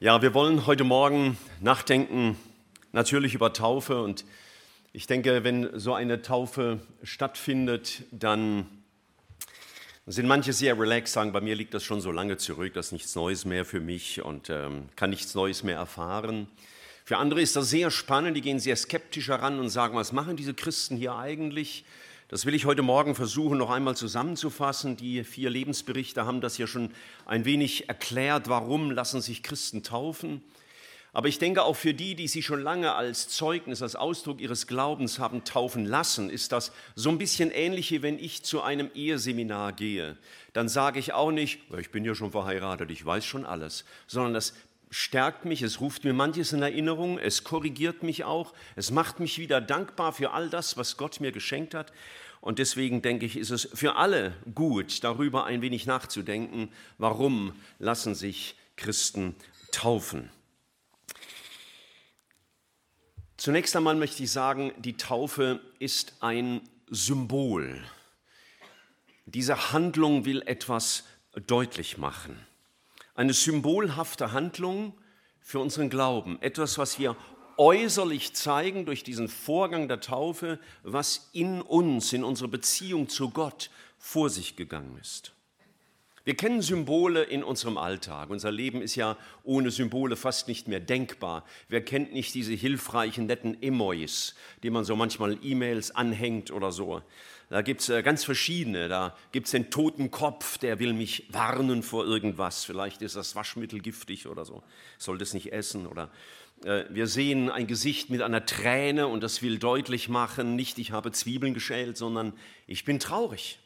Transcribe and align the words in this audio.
Ja, 0.00 0.22
wir 0.22 0.32
wollen 0.32 0.64
heute 0.66 0.84
Morgen 0.84 1.36
nachdenken, 1.60 2.36
natürlich 2.92 3.34
über 3.34 3.52
Taufe. 3.52 4.00
Und 4.00 4.24
ich 4.92 5.08
denke, 5.08 5.42
wenn 5.42 5.76
so 5.76 5.92
eine 5.92 6.22
Taufe 6.22 6.78
stattfindet, 7.02 8.04
dann 8.12 8.66
sind 10.06 10.28
manche 10.28 10.52
sehr 10.52 10.78
relaxed, 10.78 11.14
sagen, 11.14 11.32
bei 11.32 11.40
mir 11.40 11.56
liegt 11.56 11.74
das 11.74 11.82
schon 11.82 12.00
so 12.00 12.12
lange 12.12 12.36
zurück, 12.36 12.74
das 12.74 12.86
ist 12.86 12.92
nichts 12.92 13.16
Neues 13.16 13.44
mehr 13.44 13.64
für 13.64 13.80
mich 13.80 14.22
und 14.22 14.50
ähm, 14.50 14.88
kann 14.94 15.10
nichts 15.10 15.34
Neues 15.34 15.64
mehr 15.64 15.78
erfahren. 15.78 16.46
Für 17.04 17.16
andere 17.16 17.40
ist 17.40 17.56
das 17.56 17.68
sehr 17.68 17.90
spannend, 17.90 18.36
die 18.36 18.40
gehen 18.40 18.60
sehr 18.60 18.76
skeptisch 18.76 19.26
heran 19.26 19.58
und 19.58 19.68
sagen, 19.68 19.96
was 19.96 20.12
machen 20.12 20.36
diese 20.36 20.54
Christen 20.54 20.96
hier 20.96 21.16
eigentlich? 21.16 21.84
Das 22.30 22.44
will 22.44 22.54
ich 22.54 22.66
heute 22.66 22.82
Morgen 22.82 23.14
versuchen, 23.14 23.56
noch 23.56 23.70
einmal 23.70 23.96
zusammenzufassen. 23.96 24.98
Die 24.98 25.24
vier 25.24 25.48
Lebensberichte 25.48 26.26
haben 26.26 26.42
das 26.42 26.58
ja 26.58 26.66
schon 26.66 26.90
ein 27.24 27.46
wenig 27.46 27.88
erklärt, 27.88 28.50
warum 28.50 28.90
lassen 28.90 29.22
sich 29.22 29.42
Christen 29.42 29.82
taufen. 29.82 30.42
Aber 31.14 31.28
ich 31.28 31.38
denke 31.38 31.62
auch 31.62 31.74
für 31.74 31.94
die, 31.94 32.14
die 32.14 32.28
sich 32.28 32.44
schon 32.44 32.62
lange 32.62 32.94
als 32.94 33.28
Zeugnis, 33.28 33.80
als 33.80 33.96
Ausdruck 33.96 34.42
ihres 34.42 34.66
Glaubens 34.66 35.18
haben 35.18 35.44
taufen 35.44 35.86
lassen, 35.86 36.28
ist 36.28 36.52
das 36.52 36.70
so 36.94 37.08
ein 37.08 37.16
bisschen 37.16 37.50
ähnlich, 37.50 37.90
wie 37.92 38.02
wenn 38.02 38.18
ich 38.18 38.42
zu 38.42 38.60
einem 38.60 38.90
Eheseminar 38.94 39.72
gehe. 39.72 40.18
Dann 40.52 40.68
sage 40.68 40.98
ich 40.98 41.14
auch 41.14 41.30
nicht, 41.30 41.60
ich 41.78 41.90
bin 41.90 42.04
ja 42.04 42.14
schon 42.14 42.32
verheiratet, 42.32 42.90
ich 42.90 43.04
weiß 43.04 43.24
schon 43.24 43.46
alles, 43.46 43.86
sondern 44.06 44.34
das 44.34 44.52
stärkt 44.90 45.44
mich, 45.44 45.62
es 45.62 45.80
ruft 45.80 46.04
mir 46.04 46.12
manches 46.12 46.52
in 46.52 46.62
Erinnerung, 46.62 47.18
es 47.18 47.44
korrigiert 47.44 48.02
mich 48.02 48.24
auch, 48.24 48.54
es 48.76 48.90
macht 48.90 49.20
mich 49.20 49.38
wieder 49.38 49.60
dankbar 49.60 50.12
für 50.12 50.32
all 50.32 50.48
das, 50.48 50.76
was 50.76 50.96
Gott 50.96 51.20
mir 51.20 51.32
geschenkt 51.32 51.74
hat. 51.74 51.92
Und 52.40 52.58
deswegen 52.58 53.02
denke 53.02 53.26
ich, 53.26 53.36
ist 53.36 53.50
es 53.50 53.68
für 53.74 53.96
alle 53.96 54.32
gut, 54.54 55.02
darüber 55.04 55.44
ein 55.44 55.60
wenig 55.60 55.86
nachzudenken, 55.86 56.70
warum 56.96 57.52
lassen 57.78 58.14
sich 58.14 58.56
Christen 58.76 59.34
taufen. 59.72 60.30
Zunächst 63.36 63.76
einmal 63.76 63.96
möchte 63.96 64.22
ich 64.22 64.30
sagen, 64.30 64.72
die 64.78 64.96
Taufe 64.96 65.60
ist 65.78 66.14
ein 66.20 66.60
Symbol. 66.88 67.82
Diese 69.26 69.72
Handlung 69.72 70.24
will 70.24 70.42
etwas 70.46 71.04
deutlich 71.46 71.98
machen 71.98 72.47
eine 73.18 73.32
symbolhafte 73.32 74.30
Handlung 74.30 74.94
für 75.40 75.58
unseren 75.58 75.90
Glauben, 75.90 76.40
etwas, 76.40 76.78
was 76.78 77.00
wir 77.00 77.16
äußerlich 77.56 78.34
zeigen 78.34 78.86
durch 78.86 79.02
diesen 79.02 79.28
Vorgang 79.28 79.88
der 79.88 80.00
Taufe, 80.00 80.60
was 80.84 81.28
in 81.32 81.60
uns, 81.60 82.12
in 82.12 82.22
unserer 82.22 82.46
Beziehung 82.46 83.08
zu 83.08 83.30
Gott 83.30 83.70
vor 83.98 84.30
sich 84.30 84.54
gegangen 84.54 84.96
ist. 85.00 85.32
Wir 86.28 86.36
kennen 86.36 86.60
Symbole 86.60 87.22
in 87.22 87.42
unserem 87.42 87.78
Alltag. 87.78 88.28
Unser 88.28 88.52
Leben 88.52 88.82
ist 88.82 88.96
ja 88.96 89.16
ohne 89.44 89.70
Symbole 89.70 90.14
fast 90.14 90.46
nicht 90.46 90.68
mehr 90.68 90.78
denkbar. 90.78 91.42
Wer 91.70 91.82
kennt 91.82 92.12
nicht 92.12 92.34
diese 92.34 92.52
hilfreichen, 92.52 93.24
netten 93.24 93.62
Emojis, 93.62 94.34
die 94.62 94.68
man 94.68 94.84
so 94.84 94.94
manchmal 94.94 95.38
E-Mails 95.42 95.90
anhängt 95.90 96.50
oder 96.50 96.70
so? 96.70 97.00
Da 97.48 97.62
gibt 97.62 97.80
es 97.80 97.88
äh, 97.88 98.02
ganz 98.02 98.24
verschiedene. 98.24 98.88
Da 98.88 99.16
gibt 99.32 99.46
es 99.46 99.52
den 99.52 99.70
toten 99.70 100.10
Kopf, 100.10 100.58
der 100.58 100.78
will 100.78 100.92
mich 100.92 101.26
warnen 101.30 101.82
vor 101.82 102.04
irgendwas. 102.04 102.62
Vielleicht 102.62 103.00
ist 103.00 103.16
das 103.16 103.34
Waschmittel 103.34 103.80
giftig 103.80 104.26
oder 104.26 104.44
so. 104.44 104.62
Soll 104.98 105.16
das 105.16 105.32
nicht 105.32 105.54
essen 105.54 105.86
oder 105.86 106.10
äh, 106.62 106.84
wir 106.90 107.06
sehen 107.06 107.48
ein 107.48 107.66
Gesicht 107.66 108.10
mit 108.10 108.20
einer 108.20 108.44
Träne 108.44 109.06
und 109.06 109.22
das 109.22 109.40
will 109.40 109.58
deutlich 109.58 110.10
machen, 110.10 110.56
nicht 110.56 110.76
ich 110.76 110.92
habe 110.92 111.10
Zwiebeln 111.10 111.54
geschält, 111.54 111.96
sondern 111.96 112.34
ich 112.66 112.84
bin 112.84 112.98
traurig. 112.98 113.58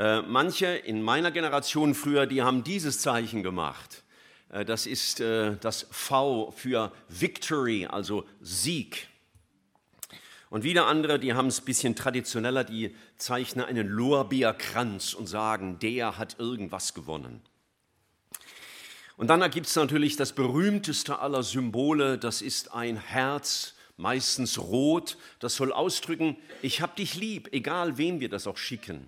Äh, 0.00 0.22
manche 0.22 0.66
in 0.66 1.02
meiner 1.02 1.30
Generation 1.30 1.94
früher, 1.94 2.24
die 2.24 2.40
haben 2.40 2.64
dieses 2.64 3.00
Zeichen 3.00 3.42
gemacht. 3.42 4.02
Das 4.66 4.86
ist 4.86 5.20
das 5.20 5.86
V 5.92 6.50
für 6.50 6.90
Victory, 7.08 7.86
also 7.86 8.26
Sieg. 8.40 9.06
Und 10.48 10.64
wieder 10.64 10.86
andere, 10.86 11.20
die 11.20 11.34
haben 11.34 11.46
es 11.46 11.60
ein 11.60 11.66
bisschen 11.66 11.94
traditioneller, 11.94 12.64
die 12.64 12.96
zeichnen 13.16 13.64
einen 13.64 13.86
Lorbeerkranz 13.86 15.14
und 15.14 15.28
sagen, 15.28 15.78
der 15.78 16.18
hat 16.18 16.40
irgendwas 16.40 16.94
gewonnen. 16.94 17.42
Und 19.16 19.28
dann 19.28 19.40
ergibt 19.40 19.68
es 19.68 19.76
natürlich 19.76 20.16
das 20.16 20.32
berühmteste 20.32 21.20
aller 21.20 21.44
Symbole, 21.44 22.18
das 22.18 22.42
ist 22.42 22.74
ein 22.74 22.96
Herz, 22.96 23.74
meistens 23.96 24.58
rot, 24.58 25.16
das 25.38 25.54
soll 25.54 25.72
ausdrücken, 25.72 26.36
ich 26.60 26.80
hab 26.80 26.96
dich 26.96 27.14
lieb, 27.14 27.50
egal 27.52 27.98
wem 27.98 28.18
wir 28.18 28.30
das 28.30 28.48
auch 28.48 28.56
schicken. 28.56 29.06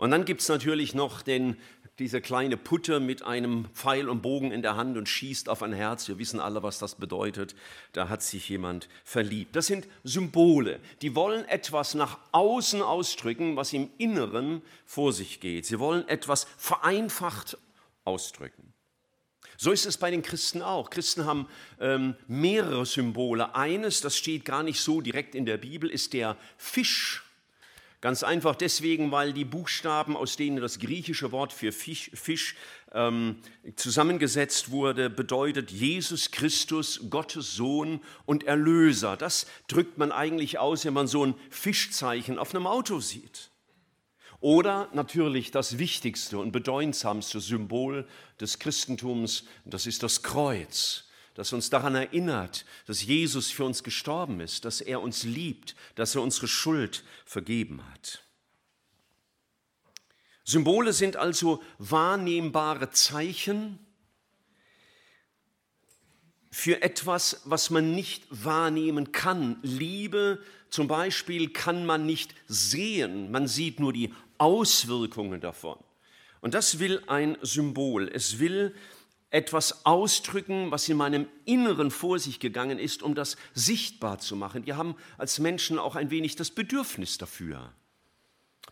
Und 0.00 0.12
dann 0.12 0.24
gibt 0.24 0.40
es 0.40 0.48
natürlich 0.48 0.94
noch 0.94 1.20
den 1.20 1.58
diese 1.98 2.22
kleine 2.22 2.56
Putte 2.56 2.98
mit 2.98 3.22
einem 3.22 3.66
Pfeil 3.74 4.08
und 4.08 4.22
Bogen 4.22 4.50
in 4.50 4.62
der 4.62 4.74
Hand 4.74 4.96
und 4.96 5.06
schießt 5.06 5.50
auf 5.50 5.62
ein 5.62 5.74
Herz. 5.74 6.08
Wir 6.08 6.18
wissen 6.18 6.40
alle, 6.40 6.62
was 6.62 6.78
das 6.78 6.94
bedeutet. 6.94 7.54
Da 7.92 8.08
hat 8.08 8.22
sich 8.22 8.48
jemand 8.48 8.88
verliebt. 9.04 9.54
Das 9.54 9.66
sind 9.66 9.86
Symbole. 10.02 10.80
Die 11.02 11.14
wollen 11.14 11.44
etwas 11.44 11.92
nach 11.92 12.18
außen 12.32 12.80
ausdrücken, 12.80 13.56
was 13.56 13.74
im 13.74 13.90
Inneren 13.98 14.62
vor 14.86 15.12
sich 15.12 15.40
geht. 15.40 15.66
Sie 15.66 15.78
wollen 15.78 16.08
etwas 16.08 16.46
vereinfacht 16.56 17.58
ausdrücken. 18.04 18.72
So 19.58 19.70
ist 19.70 19.84
es 19.84 19.98
bei 19.98 20.10
den 20.10 20.22
Christen 20.22 20.62
auch. 20.62 20.88
Christen 20.88 21.26
haben 21.26 21.46
ähm, 21.78 22.14
mehrere 22.26 22.86
Symbole. 22.86 23.54
Eines, 23.54 24.00
das 24.00 24.16
steht 24.16 24.46
gar 24.46 24.62
nicht 24.62 24.80
so 24.80 25.02
direkt 25.02 25.34
in 25.34 25.44
der 25.44 25.58
Bibel, 25.58 25.90
ist 25.90 26.14
der 26.14 26.38
Fisch 26.56 27.24
Ganz 28.00 28.22
einfach 28.22 28.56
deswegen, 28.56 29.12
weil 29.12 29.34
die 29.34 29.44
Buchstaben, 29.44 30.16
aus 30.16 30.36
denen 30.36 30.56
das 30.56 30.78
griechische 30.78 31.32
Wort 31.32 31.52
für 31.52 31.70
Fisch, 31.70 32.10
Fisch 32.14 32.56
ähm, 32.92 33.36
zusammengesetzt 33.76 34.70
wurde, 34.70 35.10
bedeutet 35.10 35.70
Jesus 35.70 36.30
Christus, 36.30 37.10
Gottes 37.10 37.54
Sohn 37.54 38.00
und 38.24 38.44
Erlöser. 38.44 39.18
Das 39.18 39.46
drückt 39.68 39.98
man 39.98 40.12
eigentlich 40.12 40.58
aus, 40.58 40.86
wenn 40.86 40.94
man 40.94 41.08
so 41.08 41.26
ein 41.26 41.34
Fischzeichen 41.50 42.38
auf 42.38 42.54
einem 42.54 42.66
Auto 42.66 43.00
sieht. 43.00 43.50
Oder 44.40 44.88
natürlich 44.94 45.50
das 45.50 45.76
wichtigste 45.76 46.38
und 46.38 46.52
bedeutsamste 46.52 47.40
Symbol 47.40 48.08
des 48.40 48.58
Christentums, 48.58 49.44
das 49.66 49.86
ist 49.86 50.02
das 50.02 50.22
Kreuz 50.22 51.09
das 51.34 51.52
uns 51.52 51.70
daran 51.70 51.94
erinnert, 51.94 52.64
dass 52.86 53.04
Jesus 53.04 53.50
für 53.50 53.64
uns 53.64 53.82
gestorben 53.82 54.40
ist, 54.40 54.64
dass 54.64 54.80
er 54.80 55.00
uns 55.00 55.22
liebt, 55.24 55.76
dass 55.94 56.14
er 56.14 56.22
unsere 56.22 56.48
Schuld 56.48 57.04
vergeben 57.24 57.82
hat. 57.92 58.24
Symbole 60.44 60.92
sind 60.92 61.16
also 61.16 61.62
wahrnehmbare 61.78 62.90
Zeichen 62.90 63.78
für 66.50 66.82
etwas, 66.82 67.42
was 67.44 67.70
man 67.70 67.94
nicht 67.94 68.24
wahrnehmen 68.30 69.12
kann. 69.12 69.58
Liebe 69.62 70.42
zum 70.68 70.88
Beispiel 70.88 71.50
kann 71.50 71.86
man 71.86 72.06
nicht 72.06 72.34
sehen, 72.48 73.30
man 73.30 73.46
sieht 73.46 73.78
nur 73.78 73.92
die 73.92 74.12
Auswirkungen 74.38 75.40
davon. 75.40 75.78
Und 76.40 76.54
das 76.54 76.78
will 76.78 77.02
ein 77.06 77.36
Symbol. 77.42 78.08
Es 78.08 78.38
will 78.38 78.74
etwas 79.30 79.86
ausdrücken, 79.86 80.70
was 80.70 80.88
in 80.88 80.96
meinem 80.96 81.26
Inneren 81.44 81.90
vor 81.90 82.18
sich 82.18 82.40
gegangen 82.40 82.78
ist, 82.78 83.02
um 83.02 83.14
das 83.14 83.36
sichtbar 83.54 84.18
zu 84.18 84.36
machen. 84.36 84.66
Wir 84.66 84.76
haben 84.76 84.96
als 85.18 85.38
Menschen 85.38 85.78
auch 85.78 85.96
ein 85.96 86.10
wenig 86.10 86.36
das 86.36 86.50
Bedürfnis 86.50 87.18
dafür. 87.18 87.72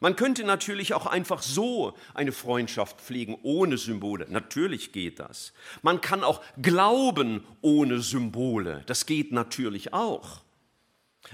Man 0.00 0.14
könnte 0.14 0.44
natürlich 0.44 0.94
auch 0.94 1.06
einfach 1.06 1.42
so 1.42 1.94
eine 2.14 2.32
Freundschaft 2.32 3.00
pflegen, 3.00 3.36
ohne 3.42 3.78
Symbole. 3.78 4.26
Natürlich 4.28 4.92
geht 4.92 5.18
das. 5.18 5.52
Man 5.82 6.00
kann 6.00 6.22
auch 6.22 6.40
glauben 6.60 7.44
ohne 7.62 8.00
Symbole. 8.00 8.82
Das 8.86 9.06
geht 9.06 9.32
natürlich 9.32 9.92
auch. 9.92 10.42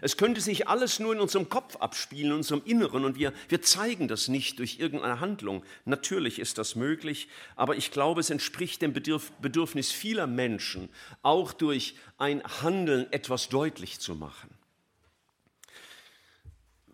Es 0.01 0.17
könnte 0.17 0.41
sich 0.41 0.69
alles 0.69 0.99
nur 0.99 1.13
in 1.13 1.21
unserem 1.21 1.49
Kopf 1.49 1.77
abspielen, 1.77 2.33
in 2.33 2.37
unserem 2.39 2.63
Inneren, 2.65 3.05
und 3.05 3.17
wir, 3.17 3.33
wir 3.49 3.63
zeigen 3.63 4.09
das 4.09 4.29
nicht 4.29 4.59
durch 4.59 4.79
irgendeine 4.79 5.21
Handlung. 5.21 5.65
Natürlich 5.85 6.39
ist 6.39 6.59
das 6.59 6.75
möglich, 6.75 7.29
aber 7.57 7.77
ich 7.77 7.91
glaube, 7.91 8.21
es 8.21 8.31
entspricht 8.31 8.83
dem 8.83 8.93
Bedürfnis 8.93 9.91
vieler 9.91 10.27
Menschen, 10.27 10.89
auch 11.23 11.53
durch 11.53 11.97
ein 12.19 12.43
Handeln 12.63 13.13
etwas 13.13 13.49
deutlich 13.49 14.01
zu 14.01 14.15
machen. 14.15 14.51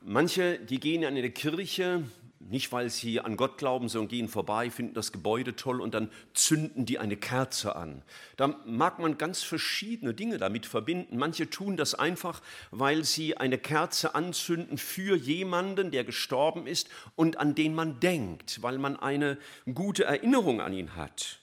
Manche, 0.02 0.58
die 0.58 0.80
gehen 0.80 1.02
in 1.02 1.08
eine 1.08 1.30
Kirche, 1.30 2.04
nicht, 2.40 2.72
weil 2.72 2.88
sie 2.88 3.20
an 3.20 3.36
Gott 3.36 3.58
glauben, 3.58 3.88
sondern 3.88 4.08
gehen 4.08 4.28
vorbei, 4.28 4.70
finden 4.70 4.94
das 4.94 5.12
Gebäude 5.12 5.56
toll 5.56 5.80
und 5.80 5.92
dann 5.92 6.10
zünden 6.32 6.86
die 6.86 6.98
eine 6.98 7.16
Kerze 7.16 7.76
an. 7.76 8.02
Da 8.36 8.58
mag 8.64 8.98
man 8.98 9.18
ganz 9.18 9.42
verschiedene 9.42 10.14
Dinge 10.14 10.38
damit 10.38 10.64
verbinden. 10.64 11.18
Manche 11.18 11.50
tun 11.50 11.76
das 11.76 11.94
einfach, 11.94 12.40
weil 12.70 13.04
sie 13.04 13.36
eine 13.36 13.58
Kerze 13.58 14.14
anzünden 14.14 14.78
für 14.78 15.16
jemanden, 15.16 15.90
der 15.90 16.04
gestorben 16.04 16.66
ist 16.66 16.88
und 17.14 17.36
an 17.36 17.54
den 17.54 17.74
man 17.74 18.00
denkt, 18.00 18.62
weil 18.62 18.78
man 18.78 18.98
eine 18.98 19.36
gute 19.74 20.04
Erinnerung 20.04 20.62
an 20.62 20.72
ihn 20.72 20.96
hat. 20.96 21.39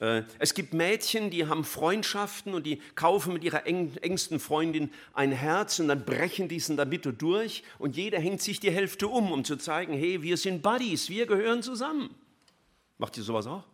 Äh, 0.00 0.22
es 0.38 0.54
gibt 0.54 0.74
Mädchen, 0.74 1.30
die 1.30 1.46
haben 1.46 1.64
Freundschaften 1.64 2.54
und 2.54 2.64
die 2.64 2.80
kaufen 2.94 3.32
mit 3.32 3.44
ihrer 3.44 3.66
engsten 3.66 4.40
Freundin 4.40 4.90
ein 5.12 5.30
Herz 5.30 5.78
und 5.78 5.88
dann 5.88 6.04
brechen 6.04 6.48
die 6.48 6.56
es 6.56 6.68
in 6.68 6.76
der 6.76 6.86
Mitte 6.86 7.12
durch 7.12 7.62
und 7.78 7.96
jeder 7.96 8.18
hängt 8.18 8.40
sich 8.40 8.58
die 8.58 8.70
Hälfte 8.70 9.06
um, 9.08 9.30
um 9.30 9.44
zu 9.44 9.56
zeigen, 9.56 9.92
hey, 9.92 10.22
wir 10.22 10.36
sind 10.36 10.62
Buddies, 10.62 11.08
wir 11.10 11.26
gehören 11.26 11.62
zusammen. 11.62 12.14
Macht 12.98 13.16
ihr 13.16 13.22
sowas 13.22 13.46
auch? 13.46 13.64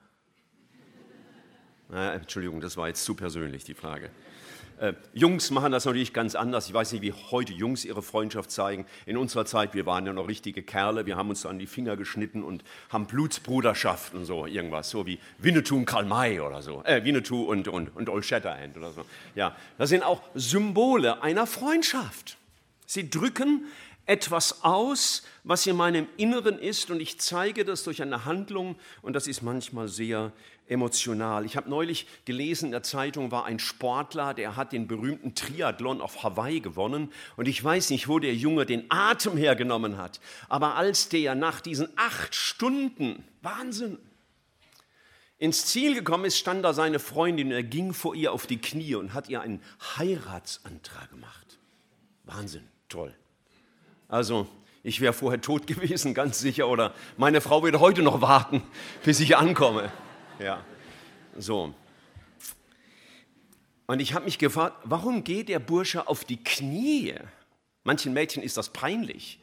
Na, 1.89 2.15
Entschuldigung, 2.15 2.61
das 2.61 2.77
war 2.77 2.89
jetzt 2.89 3.05
zu 3.05 3.15
persönlich, 3.15 3.63
die 3.63 3.75
Frage. 3.75 4.11
Äh, 4.79 4.93
Jungs 5.15 5.51
machen 5.51 5.73
das 5.73 5.85
natürlich 5.85 6.13
ganz 6.13 6.35
anders. 6.35 6.69
Ich 6.69 6.75
weiß 6.75 6.93
nicht, 6.93 7.03
wie 7.03 7.13
heute 7.13 7.53
Jungs 7.53 7.85
ihre 7.85 8.03
Freundschaft 8.03 8.51
zeigen. 8.51 8.87
In 9.07 9.17
unserer 9.17 9.47
Zeit, 9.47 9.75
wir 9.75 9.87
waren 9.87 10.05
ja 10.07 10.13
noch 10.13 10.29
richtige 10.29 10.63
Kerle, 10.63 11.07
wir 11.07 11.17
haben 11.17 11.31
uns 11.31 11.47
an 11.47 11.59
die 11.59 11.67
Finger 11.67 11.97
geschnitten 11.97 12.43
und 12.43 12.63
haben 12.91 13.07
Blutsbruderschaft 13.07 14.15
und 14.15 14.25
so 14.25 14.47
irgendwas, 14.47 14.91
so 14.91 15.07
wie 15.07 15.19
Winnetou 15.39 15.77
und 15.77 15.87
Karl 15.87 16.05
May 16.05 16.41
oder 16.41 16.63
so. 16.63 16.83
Äh, 16.85 17.05
Winnetou 17.05 17.45
und, 17.45 17.69
und, 17.69 17.95
und 17.97 18.09
Old 18.09 18.25
Shatterhand 18.25 18.77
oder 18.77 18.93
so. 18.93 19.05
Ja, 19.35 19.57
das 19.79 19.89
sind 19.89 20.03
auch 20.03 20.23
Symbole 20.35 21.23
einer 21.23 21.47
Freundschaft. 21.47 22.37
Sie 22.87 23.09
drücken 23.09 23.67
etwas 24.07 24.63
aus, 24.63 25.23
was 25.43 25.67
in 25.67 25.77
meinem 25.77 26.07
Inneren 26.17 26.59
ist 26.59 26.91
und 26.91 27.01
ich 27.01 27.19
zeige 27.19 27.65
das 27.65 27.83
durch 27.83 28.03
eine 28.03 28.25
Handlung 28.25 28.77
und 29.03 29.15
das 29.15 29.27
ist 29.27 29.43
manchmal 29.43 29.89
sehr 29.89 30.33
emotional. 30.69 31.45
Ich 31.45 31.57
habe 31.57 31.71
neulich 31.71 32.07
gelesen, 32.25 32.67
in 32.67 32.73
der 32.73 32.83
Zeitung 32.83 33.31
war 33.31 33.45
ein 33.45 33.59
Sportler, 33.59 34.35
der 34.35 34.57
hat 34.57 34.73
den 34.73 34.87
berühmten 34.87 35.35
Triathlon 35.35 36.01
auf 36.01 36.23
Hawaii 36.23 36.61
gewonnen. 36.61 37.13
Und 37.37 37.47
ich 37.49 37.63
weiß 37.63 37.91
nicht, 37.91 38.09
wo 38.09 38.19
der 38.19 38.35
Junge 38.35 38.67
den 38.67 38.85
Atem 38.89 39.37
hergenommen 39.37 39.97
hat. 39.97 40.21
Aber 40.49 40.75
als 40.75 41.09
der 41.09 41.35
nach 41.35 41.61
diesen 41.61 41.89
acht 41.97 42.35
Stunden, 42.35 43.25
Wahnsinn, 43.43 43.99
ins 45.39 45.67
Ziel 45.67 45.95
gekommen 45.95 46.25
ist, 46.25 46.39
stand 46.39 46.65
da 46.65 46.73
seine 46.73 46.99
Freundin 46.99 47.49
und 47.49 47.53
er 47.53 47.63
ging 47.63 47.93
vor 47.93 48.15
ihr 48.15 48.33
auf 48.33 48.47
die 48.47 48.59
Knie 48.59 48.95
und 48.95 49.13
hat 49.13 49.29
ihr 49.29 49.41
einen 49.41 49.63
Heiratsantrag 49.99 51.11
gemacht. 51.11 51.59
Wahnsinn, 52.25 52.67
toll. 52.89 53.15
Also, 54.09 54.49
ich 54.83 55.01
wäre 55.01 55.13
vorher 55.13 55.41
tot 55.41 55.67
gewesen, 55.67 56.15
ganz 56.15 56.39
sicher, 56.39 56.69
oder 56.69 56.95
meine 57.17 57.41
Frau 57.41 57.63
würde 57.63 57.81
heute 57.81 58.03
noch 58.03 58.21
warten, 58.21 58.63
bis 59.05 59.21
ich 59.21 59.37
ankomme. 59.37 59.93
Ja, 60.39 60.65
so. 61.37 61.75
Und 63.87 64.01
ich 64.01 64.15
habe 64.15 64.25
mich 64.25 64.39
gefragt, 64.39 64.77
warum 64.85 65.25
geht 65.25 65.49
der 65.49 65.61
Bursche 65.61 66.09
auf 66.09 66.25
die 66.25 66.43
Knie? 66.43 67.15
Manchen 67.85 68.13
Mädchen 68.13 68.43
ist 68.43 68.57
das 68.57 68.71
peinlich. 68.71 69.39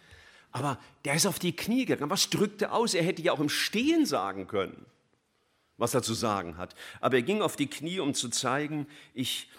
Aber 0.52 0.78
der 1.06 1.16
ist 1.16 1.26
auf 1.26 1.40
die 1.40 1.56
Knie 1.56 1.86
gegangen. 1.86 2.12
Was 2.12 2.30
drückt 2.30 2.62
er 2.62 2.74
aus? 2.74 2.94
Er 2.94 3.04
hätte 3.04 3.22
ja 3.22 3.32
auch 3.32 3.40
im 3.40 3.50
Stehen 3.50 4.06
sagen 4.06 4.48
können, 4.48 4.86
was 5.78 5.94
er 5.94 6.04
zu 6.04 6.14
sagen 6.14 6.58
hat. 6.58 6.76
Aber 7.02 7.16
er 7.16 7.22
ging 7.24 7.42
auf 7.42 7.56
die 7.56 7.68
Knie, 7.68 8.00
um 8.00 8.14
zu 8.14 8.30
zeigen, 8.30 8.86
ich, 9.14 9.50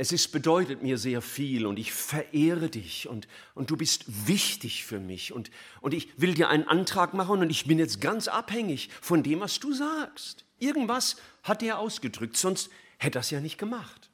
es 0.00 0.12
ist, 0.12 0.28
bedeutet 0.28 0.82
mir 0.82 0.96
sehr 0.96 1.20
viel 1.20 1.66
und 1.66 1.78
ich 1.78 1.92
verehre 1.92 2.70
dich 2.70 3.06
und, 3.06 3.28
und 3.54 3.68
du 3.68 3.76
bist 3.76 4.26
wichtig 4.26 4.86
für 4.86 4.98
mich 4.98 5.30
und, 5.30 5.50
und 5.82 5.92
ich 5.92 6.08
will 6.16 6.32
dir 6.32 6.48
einen 6.48 6.66
Antrag 6.66 7.12
machen 7.12 7.40
und 7.40 7.50
ich 7.50 7.66
bin 7.66 7.78
jetzt 7.78 8.00
ganz 8.00 8.26
abhängig 8.26 8.88
von 9.02 9.22
dem, 9.22 9.40
was 9.40 9.60
du 9.60 9.74
sagst. 9.74 10.46
Irgendwas 10.58 11.16
hat 11.42 11.62
er 11.62 11.78
ausgedrückt, 11.78 12.38
sonst 12.38 12.70
hätte 12.96 13.18
er 13.18 13.20
es 13.20 13.30
ja 13.30 13.40
nicht 13.40 13.58
gemacht. 13.58 14.08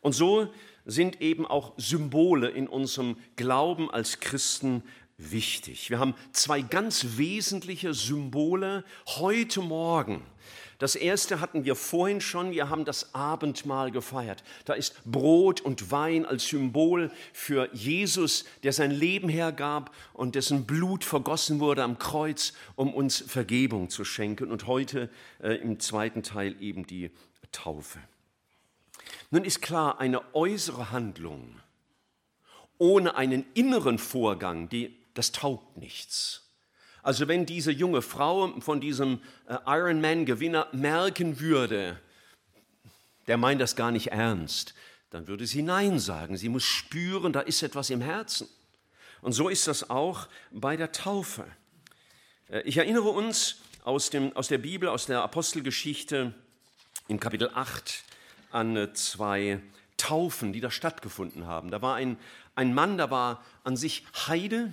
Und 0.00 0.12
so 0.12 0.52
sind 0.84 1.20
eben 1.20 1.46
auch 1.46 1.74
Symbole 1.76 2.48
in 2.48 2.66
unserem 2.66 3.16
Glauben 3.36 3.88
als 3.88 4.18
Christen 4.18 4.82
wichtig. 5.18 5.88
Wir 5.88 6.00
haben 6.00 6.16
zwei 6.32 6.62
ganz 6.62 7.16
wesentliche 7.16 7.94
Symbole 7.94 8.84
heute 9.06 9.60
Morgen 9.60 10.22
das 10.78 10.94
erste 10.94 11.40
hatten 11.40 11.64
wir 11.64 11.74
vorhin 11.74 12.20
schon, 12.20 12.50
wir 12.50 12.68
haben 12.68 12.84
das 12.84 13.14
Abendmahl 13.14 13.90
gefeiert. 13.90 14.44
Da 14.64 14.74
ist 14.74 14.94
Brot 15.04 15.60
und 15.60 15.90
Wein 15.90 16.26
als 16.26 16.46
Symbol 16.46 17.10
für 17.32 17.68
Jesus, 17.72 18.44
der 18.62 18.72
sein 18.72 18.90
Leben 18.90 19.28
hergab 19.28 19.94
und 20.12 20.34
dessen 20.34 20.66
Blut 20.66 21.04
vergossen 21.04 21.60
wurde 21.60 21.82
am 21.82 21.98
Kreuz, 21.98 22.52
um 22.74 22.92
uns 22.92 23.24
Vergebung 23.26 23.88
zu 23.88 24.04
schenken. 24.04 24.50
Und 24.50 24.66
heute 24.66 25.08
äh, 25.42 25.54
im 25.54 25.80
zweiten 25.80 26.22
Teil 26.22 26.56
eben 26.60 26.86
die 26.86 27.10
Taufe. 27.52 27.98
Nun 29.30 29.44
ist 29.44 29.62
klar, 29.62 29.98
eine 29.98 30.34
äußere 30.34 30.90
Handlung 30.90 31.56
ohne 32.78 33.16
einen 33.16 33.44
inneren 33.54 33.98
Vorgang, 33.98 34.68
die, 34.68 34.96
das 35.14 35.32
taugt 35.32 35.76
nichts. 35.76 36.45
Also 37.06 37.28
wenn 37.28 37.46
diese 37.46 37.70
junge 37.70 38.02
Frau 38.02 38.48
von 38.58 38.80
diesem 38.80 39.20
äh, 39.46 39.58
Ironman-Gewinner 39.64 40.66
merken 40.72 41.38
würde, 41.38 42.00
der 43.28 43.36
meint 43.36 43.60
das 43.60 43.76
gar 43.76 43.92
nicht 43.92 44.08
ernst, 44.08 44.74
dann 45.10 45.28
würde 45.28 45.46
sie 45.46 45.62
Nein 45.62 46.00
sagen. 46.00 46.36
Sie 46.36 46.48
muss 46.48 46.64
spüren, 46.64 47.32
da 47.32 47.42
ist 47.42 47.62
etwas 47.62 47.90
im 47.90 48.00
Herzen. 48.00 48.48
Und 49.22 49.34
so 49.34 49.48
ist 49.48 49.68
das 49.68 49.88
auch 49.88 50.26
bei 50.50 50.76
der 50.76 50.90
Taufe. 50.90 51.44
Äh, 52.48 52.62
ich 52.62 52.76
erinnere 52.76 53.10
uns 53.10 53.58
aus, 53.84 54.10
dem, 54.10 54.34
aus 54.34 54.48
der 54.48 54.58
Bibel, 54.58 54.88
aus 54.88 55.06
der 55.06 55.22
Apostelgeschichte 55.22 56.34
im 57.06 57.20
Kapitel 57.20 57.52
8 57.54 58.02
an 58.50 58.76
äh, 58.76 58.92
zwei 58.94 59.60
Taufen, 59.96 60.52
die 60.52 60.60
da 60.60 60.72
stattgefunden 60.72 61.46
haben. 61.46 61.70
Da 61.70 61.80
war 61.82 61.94
ein, 61.94 62.18
ein 62.56 62.74
Mann, 62.74 62.98
da 62.98 63.12
war 63.12 63.44
an 63.62 63.76
sich 63.76 64.04
Heide, 64.26 64.72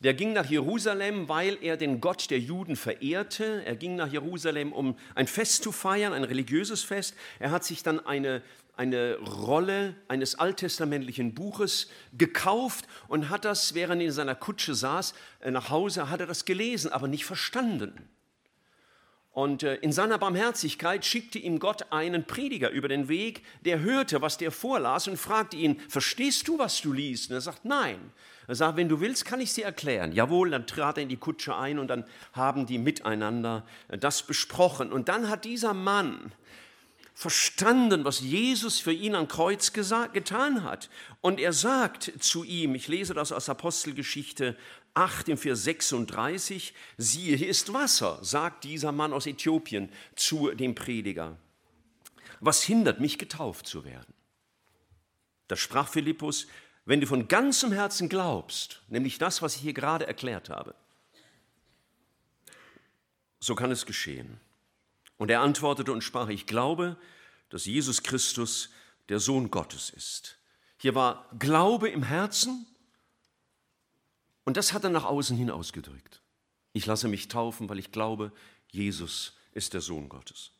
der 0.00 0.14
ging 0.14 0.32
nach 0.32 0.46
Jerusalem, 0.46 1.28
weil 1.28 1.58
er 1.60 1.76
den 1.76 2.00
Gott 2.00 2.30
der 2.30 2.38
Juden 2.38 2.74
verehrte. 2.74 3.62
Er 3.66 3.76
ging 3.76 3.96
nach 3.96 4.10
Jerusalem, 4.10 4.72
um 4.72 4.96
ein 5.14 5.26
Fest 5.26 5.62
zu 5.62 5.72
feiern, 5.72 6.14
ein 6.14 6.24
religiöses 6.24 6.82
Fest. 6.82 7.14
Er 7.38 7.50
hat 7.50 7.64
sich 7.64 7.82
dann 7.82 8.04
eine, 8.06 8.42
eine 8.76 9.16
Rolle 9.18 9.94
eines 10.08 10.36
alttestamentlichen 10.36 11.34
Buches 11.34 11.90
gekauft 12.16 12.86
und 13.08 13.28
hat 13.28 13.44
das, 13.44 13.74
während 13.74 14.00
er 14.00 14.06
in 14.06 14.12
seiner 14.12 14.34
Kutsche 14.34 14.74
saß, 14.74 15.12
äh, 15.40 15.50
nach 15.50 15.68
Hause, 15.68 16.08
hat 16.08 16.20
er 16.20 16.26
das 16.26 16.46
gelesen, 16.46 16.90
aber 16.90 17.06
nicht 17.06 17.26
verstanden. 17.26 18.08
Und 19.32 19.62
äh, 19.62 19.76
in 19.76 19.92
seiner 19.92 20.16
Barmherzigkeit 20.16 21.04
schickte 21.04 21.38
ihm 21.38 21.58
Gott 21.58 21.92
einen 21.92 22.24
Prediger 22.24 22.70
über 22.70 22.88
den 22.88 23.08
Weg, 23.08 23.44
der 23.66 23.80
hörte, 23.80 24.22
was 24.22 24.38
der 24.38 24.50
vorlas 24.50 25.08
und 25.08 25.18
fragte 25.18 25.56
ihn, 25.56 25.78
verstehst 25.88 26.48
du, 26.48 26.58
was 26.58 26.80
du 26.80 26.92
liest? 26.92 27.30
Und 27.30 27.36
er 27.36 27.40
sagt, 27.42 27.66
nein. 27.66 28.12
Er 28.50 28.56
sagt, 28.56 28.76
wenn 28.76 28.88
du 28.88 28.98
willst, 28.98 29.24
kann 29.24 29.40
ich 29.40 29.52
sie 29.52 29.62
erklären. 29.62 30.10
Jawohl, 30.10 30.50
dann 30.50 30.66
trat 30.66 30.96
er 30.96 31.04
in 31.04 31.08
die 31.08 31.16
Kutsche 31.16 31.54
ein 31.54 31.78
und 31.78 31.86
dann 31.86 32.04
haben 32.32 32.66
die 32.66 32.78
miteinander 32.78 33.64
das 33.86 34.24
besprochen. 34.24 34.90
Und 34.90 35.08
dann 35.08 35.28
hat 35.28 35.44
dieser 35.44 35.72
Mann 35.72 36.32
verstanden, 37.14 38.04
was 38.04 38.18
Jesus 38.18 38.80
für 38.80 38.92
ihn 38.92 39.14
am 39.14 39.28
Kreuz 39.28 39.72
gesagt, 39.72 40.14
getan 40.14 40.64
hat. 40.64 40.90
Und 41.20 41.38
er 41.38 41.52
sagt 41.52 42.10
zu 42.18 42.42
ihm, 42.42 42.74
ich 42.74 42.88
lese 42.88 43.14
das 43.14 43.30
aus 43.30 43.48
Apostelgeschichte 43.48 44.56
8 44.94 45.28
im 45.28 45.38
Vers 45.38 45.62
36, 45.62 46.74
siehe, 46.96 47.36
hier 47.36 47.48
ist 47.48 47.72
Wasser, 47.72 48.18
sagt 48.20 48.64
dieser 48.64 48.90
Mann 48.90 49.12
aus 49.12 49.26
Äthiopien 49.26 49.92
zu 50.16 50.50
dem 50.50 50.74
Prediger. 50.74 51.36
Was 52.40 52.64
hindert 52.64 52.98
mich, 52.98 53.16
getauft 53.16 53.68
zu 53.68 53.84
werden? 53.84 54.12
Da 55.46 55.54
sprach 55.54 55.86
Philippus, 55.86 56.48
wenn 56.84 57.00
du 57.00 57.06
von 57.06 57.28
ganzem 57.28 57.72
Herzen 57.72 58.08
glaubst, 58.08 58.82
nämlich 58.88 59.18
das, 59.18 59.42
was 59.42 59.56
ich 59.56 59.62
hier 59.62 59.74
gerade 59.74 60.06
erklärt 60.06 60.48
habe, 60.48 60.74
so 63.38 63.54
kann 63.54 63.70
es 63.70 63.86
geschehen. 63.86 64.40
Und 65.16 65.30
er 65.30 65.40
antwortete 65.40 65.92
und 65.92 66.02
sprach, 66.02 66.28
ich 66.28 66.46
glaube, 66.46 66.96
dass 67.48 67.66
Jesus 67.66 68.02
Christus 68.02 68.70
der 69.08 69.18
Sohn 69.18 69.50
Gottes 69.50 69.90
ist. 69.90 70.38
Hier 70.78 70.94
war 70.94 71.28
Glaube 71.38 71.88
im 71.88 72.02
Herzen 72.02 72.66
und 74.44 74.56
das 74.56 74.72
hat 74.72 74.84
er 74.84 74.90
nach 74.90 75.04
außen 75.04 75.36
hin 75.36 75.50
ausgedrückt. 75.50 76.22
Ich 76.72 76.86
lasse 76.86 77.08
mich 77.08 77.28
taufen, 77.28 77.68
weil 77.68 77.78
ich 77.78 77.92
glaube, 77.92 78.32
Jesus 78.70 79.36
ist 79.52 79.74
der 79.74 79.80
Sohn 79.80 80.08
Gottes. 80.08 80.52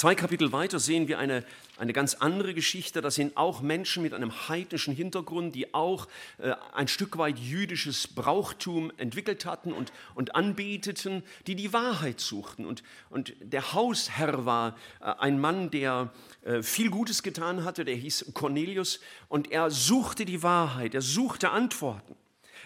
Zwei 0.00 0.14
Kapitel 0.14 0.50
weiter 0.50 0.78
sehen 0.78 1.08
wir 1.08 1.18
eine, 1.18 1.44
eine 1.76 1.92
ganz 1.92 2.14
andere 2.14 2.54
Geschichte. 2.54 3.02
Das 3.02 3.16
sind 3.16 3.36
auch 3.36 3.60
Menschen 3.60 4.02
mit 4.02 4.14
einem 4.14 4.48
heidnischen 4.48 4.94
Hintergrund, 4.94 5.54
die 5.54 5.74
auch 5.74 6.08
äh, 6.38 6.54
ein 6.72 6.88
Stück 6.88 7.18
weit 7.18 7.38
jüdisches 7.38 8.08
Brauchtum 8.08 8.90
entwickelt 8.96 9.44
hatten 9.44 9.74
und, 9.74 9.92
und 10.14 10.34
anbeteten, 10.34 11.22
die 11.46 11.54
die 11.54 11.74
Wahrheit 11.74 12.18
suchten. 12.18 12.64
Und, 12.64 12.82
und 13.10 13.34
der 13.40 13.74
Hausherr 13.74 14.46
war 14.46 14.74
äh, 15.00 15.12
ein 15.18 15.38
Mann, 15.38 15.70
der 15.70 16.10
äh, 16.44 16.62
viel 16.62 16.88
Gutes 16.88 17.22
getan 17.22 17.64
hatte, 17.64 17.84
der 17.84 17.96
hieß 17.96 18.30
Cornelius, 18.32 19.00
und 19.28 19.52
er 19.52 19.70
suchte 19.70 20.24
die 20.24 20.42
Wahrheit, 20.42 20.94
er 20.94 21.02
suchte 21.02 21.50
Antworten. 21.50 22.16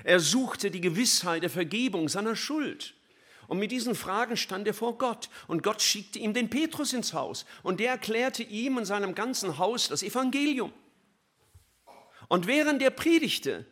Er 0.05 0.21
suchte 0.21 0.71
die 0.71 0.81
Gewissheit 0.81 1.43
der 1.43 1.51
Vergebung 1.51 2.09
seiner 2.09 2.37
Schuld. 2.37 2.95
Und 3.49 3.59
mit 3.59 3.71
diesen 3.71 3.95
Fragen 3.95 4.37
stand 4.37 4.67
er 4.67 4.75
vor 4.75 4.99
Gott. 4.99 5.29
Und 5.47 5.63
Gott 5.63 5.83
schickte 5.83 6.19
ihm 6.19 6.35
den 6.35 6.51
Petrus 6.51 6.93
ins 6.93 7.13
Haus. 7.13 7.45
Und 7.63 7.81
der 7.81 7.91
erklärte 7.91 8.43
ihm 8.43 8.77
und 8.77 8.85
seinem 8.85 9.15
ganzen 9.15 9.59
Haus 9.59 9.89
das 9.89 10.03
Evangelium. 10.03 10.73
Und 12.29 12.47
während 12.47 12.83
er 12.83 12.91
predigte, 12.91 13.67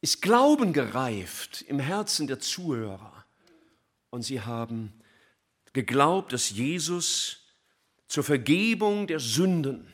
ist 0.00 0.22
Glauben 0.22 0.72
gereift 0.72 1.62
im 1.62 1.78
Herzen 1.78 2.26
der 2.26 2.38
Zuhörer. 2.38 3.24
Und 4.10 4.22
sie 4.22 4.40
haben 4.40 4.92
geglaubt, 5.72 6.32
dass 6.32 6.50
Jesus 6.50 7.40
zur 8.08 8.24
Vergebung 8.24 9.06
der 9.06 9.20
Sünden 9.20 9.92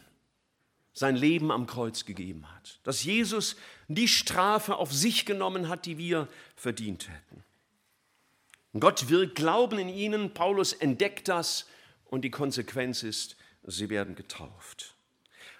sein 0.92 1.16
Leben 1.16 1.50
am 1.50 1.66
Kreuz 1.66 2.04
gegeben 2.04 2.50
hat. 2.54 2.78
Dass 2.82 3.04
Jesus 3.04 3.56
die 3.88 4.09
Strafe 4.09 4.76
auf 4.76 4.92
sich 4.92 5.25
genommen 5.25 5.68
hat, 5.68 5.87
die 5.87 5.99
wir 5.99 6.28
verdient 6.54 7.09
hätten. 7.09 7.44
Gott 8.79 9.09
wirkt 9.09 9.35
Glauben 9.35 9.79
in 9.79 9.88
ihnen, 9.88 10.33
Paulus 10.33 10.73
entdeckt 10.73 11.29
das 11.29 11.67
und 12.07 12.23
die 12.23 12.31
Konsequenz 12.31 13.02
ist, 13.02 13.37
sie 13.64 13.91
werden 13.91 14.14
getauft. 14.14 14.95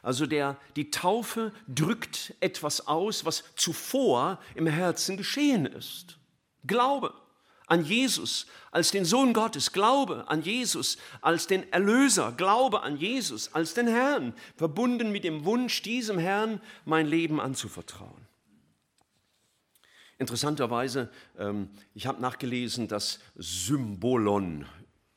Also 0.02 0.26
der, 0.26 0.57
die 0.75 0.90
Taufe 0.90 1.52
drückt 1.69 2.35
etwas 2.40 2.87
aus, 2.87 3.25
was 3.25 3.45
zuvor 3.54 4.40
im 4.54 4.66
Herzen 4.66 5.16
geschehen 5.16 5.66
ist. 5.66 6.19
Glaube 6.66 7.14
an 7.66 7.85
Jesus 7.85 8.47
als 8.71 8.90
den 8.90 9.04
Sohn 9.04 9.33
Gottes, 9.33 9.73
Glaube 9.73 10.28
an 10.28 10.42
Jesus 10.42 10.99
als 11.21 11.47
den 11.47 11.71
Erlöser, 11.73 12.33
Glaube 12.33 12.83
an 12.83 12.97
Jesus 12.97 13.54
als 13.54 13.75
den 13.75 13.87
Herrn, 13.87 14.35
verbunden 14.57 15.12
mit 15.12 15.25
dem 15.25 15.45
Wunsch, 15.45 15.83
diesem 15.83 16.19
Herrn 16.19 16.61
mein 16.85 17.07
Leben 17.07 17.40
anzuvertrauen. 17.40 18.22
Interessanterweise, 20.23 21.11
ähm, 21.37 21.69
ich 21.95 22.07
habe 22.07 22.23
nachgelesen, 22.23 22.87
dass 22.87 23.19
Symbolon, 23.35 24.67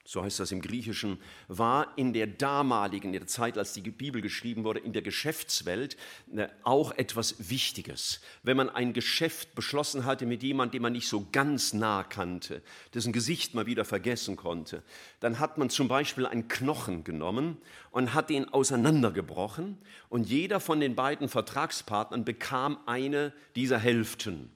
so 0.04 0.24
heißt 0.24 0.40
das 0.40 0.52
im 0.52 0.62
Griechischen, 0.62 1.20
war 1.48 1.96
in 1.96 2.12
der 2.12 2.26
damaligen, 2.26 3.14
in 3.14 3.20
der 3.20 3.28
Zeit, 3.28 3.60
als 3.60 3.74
die 3.74 3.82
Bibel 3.82 4.24
geschrieben 4.24 4.64
wurde, 4.64 4.80
in 4.80 4.94
der 4.94 5.04
Geschäftswelt 5.04 5.96
äh, 6.36 6.48
auch 6.64 6.92
etwas 6.92 7.52
Wichtiges. 7.52 8.20
Wenn 8.42 8.58
man 8.58 8.72
ein 8.72 8.94
Geschäft 8.94 9.54
beschlossen 9.54 10.06
hatte 10.06 10.26
mit 10.26 10.42
jemandem, 10.42 10.72
den 10.72 10.82
man 10.82 10.94
nicht 10.94 11.08
so 11.08 11.28
ganz 11.32 11.74
nah 11.74 12.04
kannte, 12.04 12.64
dessen 12.96 13.14
Gesicht 13.14 13.54
man 13.54 13.68
wieder 13.68 13.86
vergessen 13.86 14.36
konnte, 14.36 14.82
dann 15.20 15.38
hat 15.38 15.60
man 15.60 15.70
zum 15.70 15.88
Beispiel 15.88 16.26
einen 16.26 16.48
Knochen 16.48 17.04
genommen 17.04 17.60
und 17.92 18.16
hat 18.16 18.32
ihn 18.32 18.46
auseinandergebrochen 18.46 19.78
und 20.10 20.28
jeder 20.28 20.60
von 20.60 20.80
den 20.80 20.96
beiden 20.96 21.30
Vertragspartnern 21.30 22.26
bekam 22.26 22.80
eine 22.88 23.34
dieser 23.56 23.78
Hälften. 23.78 24.50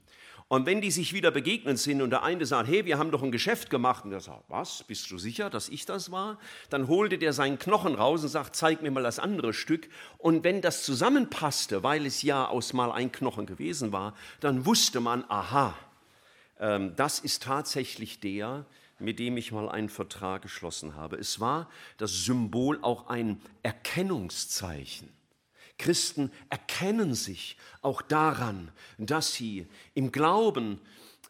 Und 0.49 0.65
wenn 0.65 0.81
die 0.81 0.89
sich 0.89 1.13
wieder 1.13 1.29
begegnet 1.29 1.77
sind 1.77 2.01
und 2.01 2.09
der 2.09 2.23
eine 2.23 2.43
sagt, 2.43 2.67
hey, 2.67 2.83
wir 2.83 2.97
haben 2.97 3.11
doch 3.11 3.21
ein 3.21 3.31
Geschäft 3.31 3.69
gemacht, 3.69 4.03
und 4.03 4.09
der 4.09 4.19
sagt, 4.19 4.45
was, 4.47 4.83
bist 4.83 5.09
du 5.11 5.19
sicher, 5.19 5.51
dass 5.51 5.69
ich 5.69 5.85
das 5.85 6.11
war? 6.11 6.39
Dann 6.71 6.87
holte 6.87 7.19
der 7.19 7.33
seinen 7.33 7.59
Knochen 7.59 7.93
raus 7.93 8.23
und 8.23 8.29
sagt, 8.29 8.55
zeig 8.55 8.81
mir 8.81 8.89
mal 8.89 9.03
das 9.03 9.19
andere 9.19 9.53
Stück. 9.53 9.87
Und 10.17 10.43
wenn 10.43 10.61
das 10.61 10.83
zusammenpasste, 10.83 11.83
weil 11.83 12.03
es 12.07 12.23
ja 12.23 12.47
aus 12.47 12.73
mal 12.73 12.91
ein 12.91 13.11
Knochen 13.11 13.45
gewesen 13.45 13.91
war, 13.91 14.15
dann 14.39 14.65
wusste 14.65 14.99
man, 14.99 15.23
aha, 15.29 15.75
ähm, 16.59 16.95
das 16.95 17.19
ist 17.19 17.43
tatsächlich 17.43 18.19
der, 18.19 18.65
mit 18.97 19.19
dem 19.19 19.37
ich 19.37 19.51
mal 19.51 19.69
einen 19.69 19.89
Vertrag 19.89 20.41
geschlossen 20.41 20.95
habe. 20.95 21.17
Es 21.17 21.39
war 21.39 21.69
das 21.97 22.25
Symbol 22.25 22.79
auch 22.81 23.07
ein 23.07 23.39
Erkennungszeichen. 23.61 25.18
Christen 25.79 26.31
erkennen 26.51 27.15
sich 27.15 27.57
auch 27.81 28.03
daran, 28.03 28.69
dass 28.99 29.33
sie 29.33 29.65
im 29.95 30.11
Glauben 30.11 30.79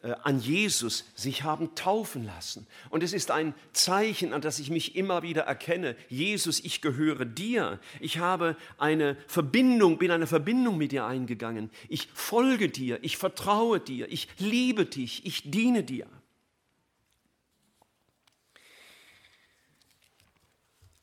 äh, 0.02 0.14
an 0.22 0.40
Jesus 0.40 1.04
sich 1.14 1.44
haben 1.44 1.74
taufen 1.74 2.24
lassen. 2.24 2.66
Und 2.90 3.02
es 3.02 3.12
ist 3.12 3.30
ein 3.30 3.54
Zeichen, 3.72 4.32
an 4.32 4.40
das 4.40 4.58
ich 4.58 4.70
mich 4.70 4.96
immer 4.96 5.22
wieder 5.22 5.42
erkenne. 5.42 5.94
Jesus, 6.08 6.60
ich 6.60 6.80
gehöre 6.82 7.24
dir. 7.24 7.78
Ich 8.00 8.18
habe 8.18 8.56
eine 8.78 9.16
Verbindung, 9.26 9.98
bin 9.98 10.10
eine 10.10 10.26
Verbindung 10.26 10.78
mit 10.78 10.92
dir 10.92 11.04
eingegangen. 11.04 11.70
Ich 11.88 12.08
folge 12.14 12.68
dir, 12.68 12.98
ich 13.02 13.16
vertraue 13.18 13.78
dir, 13.78 14.10
ich 14.10 14.28
liebe 14.38 14.86
dich, 14.86 15.24
ich 15.26 15.50
diene 15.50 15.84
dir. 15.84 16.06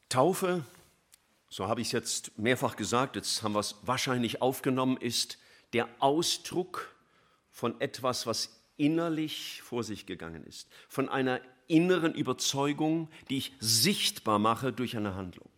Taufe 0.10 0.64
so 1.58 1.68
habe 1.68 1.82
ich 1.82 1.88
es 1.88 1.94
jetzt 1.94 2.38
mehrfach 2.38 2.76
gesagt, 2.76 3.16
jetzt 3.16 3.42
haben 3.42 3.54
wir 3.54 3.62
es 3.62 3.78
wahrscheinlich 3.82 4.44
aufgenommen, 4.44 4.96
ist 4.96 5.40
der 5.74 5.90
Ausdruck 5.98 6.96
von 7.50 7.82
etwas, 7.82 8.28
was 8.28 8.62
innerlich 8.78 9.64
vor 9.64 9.84
sich 9.84 10.06
gegangen 10.06 10.44
ist, 10.44 10.70
von 10.88 11.10
einer 11.10 11.42
inneren 11.66 12.14
Überzeugung, 12.14 13.10
die 13.32 13.38
ich 13.38 13.54
sichtbar 13.60 14.38
mache 14.38 14.72
durch 14.72 14.96
eine 14.96 15.16
Handlung. 15.16 15.50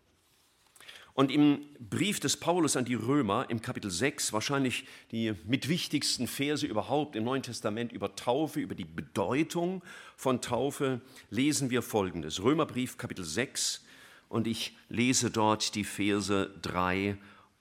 Und 1.16 1.32
im 1.34 1.66
Brief 1.82 2.22
des 2.22 2.38
Paulus 2.38 2.78
an 2.78 2.86
die 2.86 2.96
Römer 2.96 3.48
im 3.50 3.62
Kapitel 3.62 3.92
6, 3.92 4.32
wahrscheinlich 4.32 4.86
die 5.12 5.34
mitwichtigsten 5.48 6.28
Verse 6.28 6.66
überhaupt 6.66 7.18
im 7.18 7.26
Neuen 7.26 7.44
Testament 7.44 7.92
über 7.92 8.16
Taufe, 8.16 8.62
über 8.62 8.74
die 8.74 8.86
Bedeutung 8.86 9.84
von 10.16 10.42
Taufe, 10.42 11.02
lesen 11.30 11.72
wir 11.72 11.82
folgendes. 11.82 12.42
Römerbrief 12.42 12.98
Kapitel 12.98 13.26
6, 13.26 13.84
und 14.30 14.48
ich 14.48 14.78
lese 14.88 15.32
dort 15.32 15.76
die 15.76 15.84
Verse 15.84 16.56
3 16.62 17.18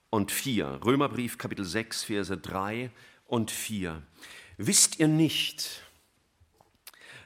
und 0.09 0.31
4. 0.31 0.79
Römerbrief 0.85 1.37
Kapitel 1.37 1.65
6, 1.65 2.03
Verse 2.05 2.37
3 2.37 2.91
und 3.25 3.51
4. 3.51 4.01
Wisst 4.57 4.99
ihr 4.99 5.07
nicht, 5.07 5.81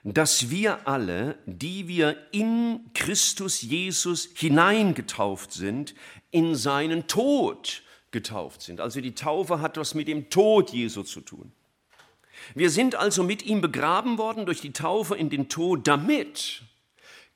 dass 0.03 0.49
wir 0.49 0.87
alle, 0.87 1.37
die 1.45 1.87
wir 1.87 2.17
in 2.31 2.81
Christus 2.93 3.61
Jesus 3.61 4.29
hineingetauft 4.35 5.53
sind, 5.53 5.93
in 6.31 6.55
seinen 6.55 7.07
Tod 7.07 7.83
getauft 8.11 8.61
sind. 8.61 8.81
Also 8.81 9.01
die 9.01 9.15
Taufe 9.15 9.61
hat 9.61 9.77
was 9.77 9.93
mit 9.93 10.07
dem 10.07 10.29
Tod 10.29 10.71
Jesu 10.71 11.03
zu 11.03 11.21
tun. 11.21 11.51
Wir 12.55 12.69
sind 12.69 12.95
also 12.95 13.23
mit 13.23 13.43
ihm 13.43 13.61
begraben 13.61 14.17
worden 14.17 14.45
durch 14.45 14.59
die 14.59 14.73
Taufe 14.73 15.15
in 15.15 15.29
den 15.29 15.49
Tod, 15.49 15.87
damit, 15.87 16.63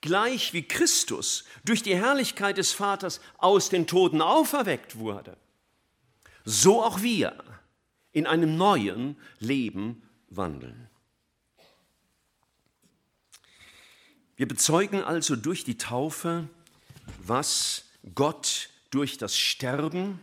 gleich 0.02 0.54
wie 0.54 0.64
Christus 0.64 1.44
durch 1.66 1.84
die 1.84 1.96
Herrlichkeit 1.96 2.58
des 2.58 2.72
Vaters 2.72 3.20
aus 3.38 3.70
den 3.70 3.88
Toten 3.88 4.22
auferweckt 4.22 4.98
wurde, 4.98 5.38
so 6.46 6.84
auch 6.84 7.02
wir 7.02 7.44
in 8.12 8.26
einem 8.28 8.58
neuen 8.58 9.18
Leben 9.40 10.02
wandeln. 10.30 10.90
Wir 14.36 14.48
bezeugen 14.48 15.04
also 15.04 15.36
durch 15.36 15.64
die 15.64 15.78
Taufe, 15.78 16.48
was 17.20 17.86
Gott 18.14 18.70
durch 18.92 19.18
das 19.18 19.36
Sterben 19.36 20.20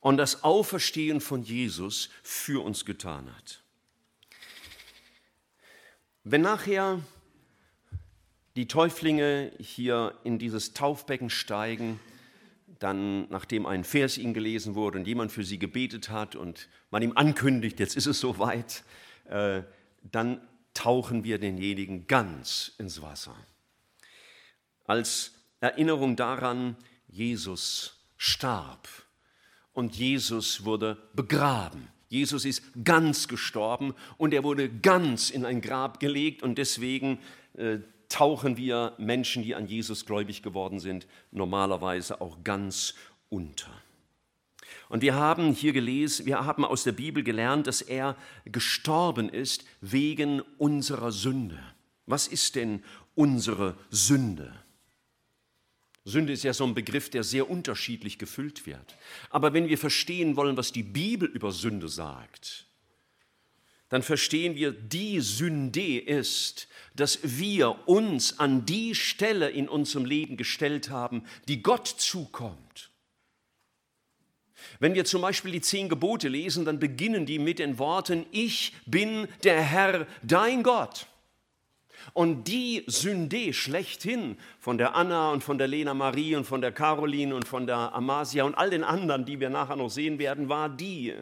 und 0.00 0.16
das 0.16 0.42
Auferstehen 0.42 1.20
von 1.20 1.42
Jesus 1.42 2.08
für 2.22 2.64
uns 2.64 2.84
getan 2.84 3.34
hat. 3.34 3.62
Wenn 6.24 6.42
nachher 6.42 7.00
die 8.58 8.66
Täuflinge 8.66 9.52
hier 9.60 10.16
in 10.24 10.40
dieses 10.40 10.74
Taufbecken 10.74 11.30
steigen, 11.30 12.00
dann, 12.80 13.30
nachdem 13.30 13.66
ein 13.66 13.84
Vers 13.84 14.18
ihnen 14.18 14.34
gelesen 14.34 14.74
wurde 14.74 14.98
und 14.98 15.06
jemand 15.06 15.30
für 15.30 15.44
sie 15.44 15.60
gebetet 15.60 16.10
hat 16.10 16.34
und 16.34 16.68
man 16.90 17.00
ihm 17.00 17.12
ankündigt, 17.14 17.78
jetzt 17.78 17.96
ist 17.96 18.06
es 18.06 18.18
soweit, 18.18 18.82
äh, 19.28 19.62
dann 20.02 20.40
tauchen 20.74 21.22
wir 21.22 21.38
denjenigen 21.38 22.08
ganz 22.08 22.72
ins 22.78 23.00
Wasser. 23.00 23.36
Als 24.86 25.34
Erinnerung 25.60 26.16
daran, 26.16 26.76
Jesus 27.06 28.08
starb 28.16 28.88
und 29.72 29.94
Jesus 29.94 30.64
wurde 30.64 30.98
begraben. 31.14 31.86
Jesus 32.08 32.44
ist 32.44 32.64
ganz 32.82 33.28
gestorben 33.28 33.94
und 34.16 34.34
er 34.34 34.42
wurde 34.42 34.68
ganz 34.68 35.30
in 35.30 35.44
ein 35.44 35.60
Grab 35.60 36.00
gelegt 36.00 36.42
und 36.42 36.58
deswegen 36.58 37.20
äh, 37.54 37.78
tauchen 38.08 38.56
wir 38.56 38.94
Menschen, 38.98 39.42
die 39.42 39.54
an 39.54 39.66
Jesus 39.66 40.06
gläubig 40.06 40.42
geworden 40.42 40.80
sind, 40.80 41.06
normalerweise 41.30 42.20
auch 42.20 42.42
ganz 42.44 42.94
unter. 43.28 43.70
Und 44.88 45.02
wir 45.02 45.14
haben 45.14 45.52
hier 45.52 45.72
gelesen, 45.72 46.26
wir 46.26 46.44
haben 46.44 46.64
aus 46.64 46.84
der 46.84 46.92
Bibel 46.92 47.22
gelernt, 47.22 47.66
dass 47.66 47.82
er 47.82 48.16
gestorben 48.44 49.28
ist 49.28 49.64
wegen 49.80 50.40
unserer 50.56 51.12
Sünde. 51.12 51.58
Was 52.06 52.26
ist 52.26 52.54
denn 52.54 52.82
unsere 53.14 53.76
Sünde? 53.90 54.54
Sünde 56.04 56.32
ist 56.32 56.42
ja 56.42 56.54
so 56.54 56.64
ein 56.64 56.74
Begriff, 56.74 57.10
der 57.10 57.22
sehr 57.22 57.50
unterschiedlich 57.50 58.18
gefüllt 58.18 58.64
wird. 58.66 58.96
Aber 59.28 59.52
wenn 59.52 59.68
wir 59.68 59.76
verstehen 59.76 60.36
wollen, 60.36 60.56
was 60.56 60.72
die 60.72 60.82
Bibel 60.82 61.28
über 61.28 61.52
Sünde 61.52 61.88
sagt, 61.88 62.64
dann 63.90 64.02
verstehen 64.02 64.54
wir, 64.54 64.72
die 64.72 65.20
Sünde 65.20 65.98
ist, 65.98 66.68
dass 66.98 67.20
wir 67.22 67.88
uns 67.88 68.40
an 68.40 68.66
die 68.66 68.94
Stelle 68.94 69.50
in 69.50 69.68
unserem 69.68 70.04
Leben 70.04 70.36
gestellt 70.36 70.90
haben, 70.90 71.22
die 71.46 71.62
Gott 71.62 71.86
zukommt. 71.86 72.90
Wenn 74.80 74.94
wir 74.94 75.04
zum 75.04 75.22
Beispiel 75.22 75.52
die 75.52 75.60
zehn 75.60 75.88
Gebote 75.88 76.28
lesen, 76.28 76.64
dann 76.64 76.80
beginnen 76.80 77.24
die 77.24 77.38
mit 77.38 77.60
den 77.60 77.78
Worten, 77.78 78.26
ich 78.32 78.74
bin 78.86 79.28
der 79.44 79.62
Herr, 79.62 80.06
dein 80.22 80.62
Gott. 80.64 81.06
Und 82.14 82.48
die 82.48 82.84
Sünde 82.86 83.52
schlechthin 83.52 84.36
von 84.58 84.78
der 84.78 84.96
Anna 84.96 85.30
und 85.30 85.44
von 85.44 85.58
der 85.58 85.68
Lena 85.68 85.94
Marie 85.94 86.34
und 86.34 86.44
von 86.44 86.60
der 86.60 86.72
Caroline 86.72 87.34
und 87.34 87.46
von 87.46 87.66
der 87.66 87.94
Amasia 87.94 88.44
und 88.44 88.56
all 88.56 88.70
den 88.70 88.82
anderen, 88.82 89.24
die 89.24 89.38
wir 89.38 89.50
nachher 89.50 89.76
noch 89.76 89.90
sehen 89.90 90.18
werden, 90.18 90.48
war 90.48 90.68
die, 90.68 91.14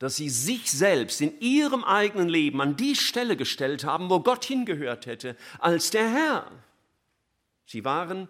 dass 0.00 0.16
sie 0.16 0.30
sich 0.30 0.70
selbst 0.70 1.20
in 1.20 1.38
ihrem 1.40 1.84
eigenen 1.84 2.30
Leben 2.30 2.60
an 2.62 2.74
die 2.74 2.96
Stelle 2.96 3.36
gestellt 3.36 3.84
haben, 3.84 4.08
wo 4.08 4.20
Gott 4.20 4.46
hingehört 4.46 5.04
hätte, 5.04 5.36
als 5.58 5.90
der 5.90 6.10
Herr. 6.10 6.50
Sie 7.66 7.84
waren 7.84 8.28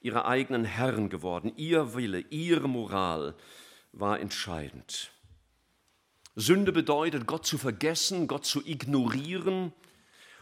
ihre 0.00 0.26
eigenen 0.26 0.66
Herren 0.66 1.08
geworden. 1.08 1.52
Ihr 1.56 1.94
Wille, 1.94 2.20
ihre 2.28 2.68
Moral 2.68 3.34
war 3.92 4.20
entscheidend. 4.20 5.10
Sünde 6.34 6.70
bedeutet, 6.70 7.26
Gott 7.26 7.46
zu 7.46 7.56
vergessen, 7.56 8.28
Gott 8.28 8.44
zu 8.44 8.60
ignorieren 8.66 9.72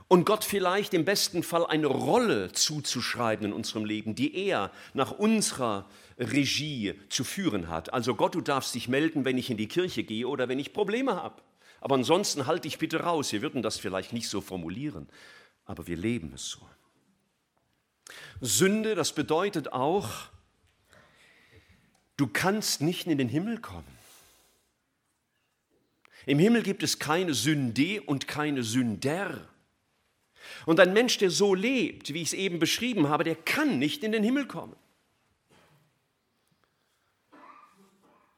und 0.09 0.27
Gott 0.27 0.45
vielleicht 0.45 0.95
im 0.95 1.05
besten 1.05 1.43
Fall 1.43 1.67
eine 1.67 1.87
Rolle 1.87 2.53
zuzuschreiben 2.53 3.47
in 3.47 3.53
unserem 3.53 3.85
Leben, 3.85 4.15
die 4.15 4.35
er 4.37 4.71
nach 4.93 5.13
unserer 5.13 5.87
Regie 6.19 6.95
zu 7.09 7.25
führen 7.25 7.69
hat. 7.69 7.93
Also 7.93 8.15
Gott, 8.15 8.35
du 8.35 8.41
darfst 8.41 8.75
dich 8.75 8.89
melden, 8.89 9.25
wenn 9.25 9.39
ich 9.39 9.51
in 9.51 9.57
die 9.57 9.69
Kirche 9.69 10.05
gehe 10.05 10.29
oder 10.29 10.49
wenn 10.49 10.59
ich 10.59 10.73
Probleme 10.73 11.17
habe. 11.17 11.43
Aber 11.81 11.97
ansonsten 11.97 12.47
halte 12.47 12.63
dich 12.63 12.79
bitte 12.79 13.01
raus. 13.01 13.33
Wir 13.33 13.43
würden 13.43 13.63
das 13.63 13.79
vielleicht 13.79 14.13
nicht 14.13 14.29
so 14.29 14.41
formulieren, 14.41 15.09
aber 15.65 15.87
wir 15.87 15.97
leben 15.97 16.33
es 16.35 16.49
so. 16.51 16.61
Sünde, 18.41 18.95
das 18.95 19.15
bedeutet 19.15 19.73
auch, 19.73 20.09
du 22.17 22.27
kannst 22.27 22.81
nicht 22.81 23.07
in 23.07 23.19
den 23.19 23.29
Himmel 23.29 23.59
kommen. 23.61 23.99
Im 26.27 26.39
Himmel 26.39 26.63
gibt 26.63 26.83
es 26.83 26.99
keine 26.99 27.35
Sünde 27.35 28.01
und 28.03 28.29
keine 28.29 28.63
Sünder. 28.63 29.49
Und 30.67 30.81
ein 30.81 30.93
Mensch, 30.93 31.19
der 31.19 31.31
so 31.31 31.55
lebt, 31.55 32.13
wie 32.15 32.23
ich 32.23 32.29
es 32.29 32.33
eben 32.35 32.59
beschrieben 32.59 33.09
habe, 33.09 33.25
der 33.25 33.37
kann 33.37 33.79
nicht 33.79 34.03
in 34.05 34.13
den 34.13 34.23
Himmel 34.23 34.47
kommen. 34.47 34.77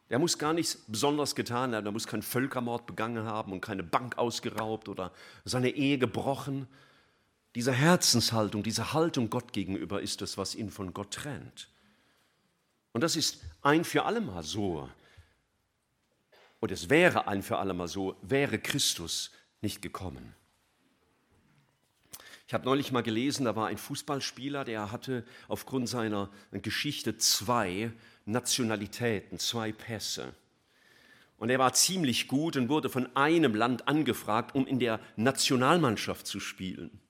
Der 0.08 0.18
muss 0.18 0.38
gar 0.38 0.52
nichts 0.52 0.76
besonders 0.86 1.34
getan 1.34 1.74
haben, 1.74 1.84
der 1.84 1.92
muss 1.92 2.06
keinen 2.06 2.22
Völkermord 2.22 2.86
begangen 2.86 3.24
haben 3.24 3.52
und 3.52 3.60
keine 3.60 3.82
Bank 3.82 4.18
ausgeraubt 4.18 4.88
oder 4.88 5.12
seine 5.44 5.70
Ehe 5.70 5.98
gebrochen. 5.98 6.68
Diese 7.56 7.72
Herzenshaltung, 7.72 8.62
diese 8.62 8.92
Haltung 8.92 9.30
Gott 9.30 9.52
gegenüber 9.52 10.00
ist 10.00 10.22
es, 10.22 10.38
was 10.38 10.54
ihn 10.54 10.70
von 10.70 10.94
Gott 10.94 11.12
trennt. 11.14 11.68
Und 12.92 13.00
das 13.00 13.16
ist 13.16 13.42
ein 13.62 13.84
für 13.84 14.04
allemal 14.04 14.42
so. 14.42 14.88
Und 16.60 16.70
es 16.70 16.88
wäre 16.88 17.26
ein 17.26 17.42
für 17.42 17.58
allemal 17.58 17.88
so, 17.88 18.16
wäre 18.22 18.58
Christus 18.58 19.32
nicht 19.60 19.82
gekommen. 19.82 20.34
Ich 22.46 22.54
habe 22.54 22.64
neulich 22.64 22.92
mal 22.92 23.02
gelesen, 23.02 23.44
da 23.44 23.56
war 23.56 23.66
ein 23.66 23.76
Fußballspieler, 23.76 24.64
der 24.64 24.92
hatte 24.92 25.24
aufgrund 25.48 25.88
seiner 25.88 26.30
Geschichte 26.52 27.16
zwei 27.16 27.90
Nationalitäten, 28.24 29.38
zwei 29.40 29.72
Pässe. 29.72 30.32
Und 31.38 31.50
er 31.50 31.58
war 31.58 31.72
ziemlich 31.72 32.28
gut 32.28 32.56
und 32.56 32.68
wurde 32.68 32.88
von 32.88 33.14
einem 33.16 33.54
Land 33.54 33.88
angefragt, 33.88 34.54
um 34.54 34.66
in 34.66 34.78
der 34.78 35.00
Nationalmannschaft 35.16 36.26
zu 36.26 36.38
spielen. 36.38 37.00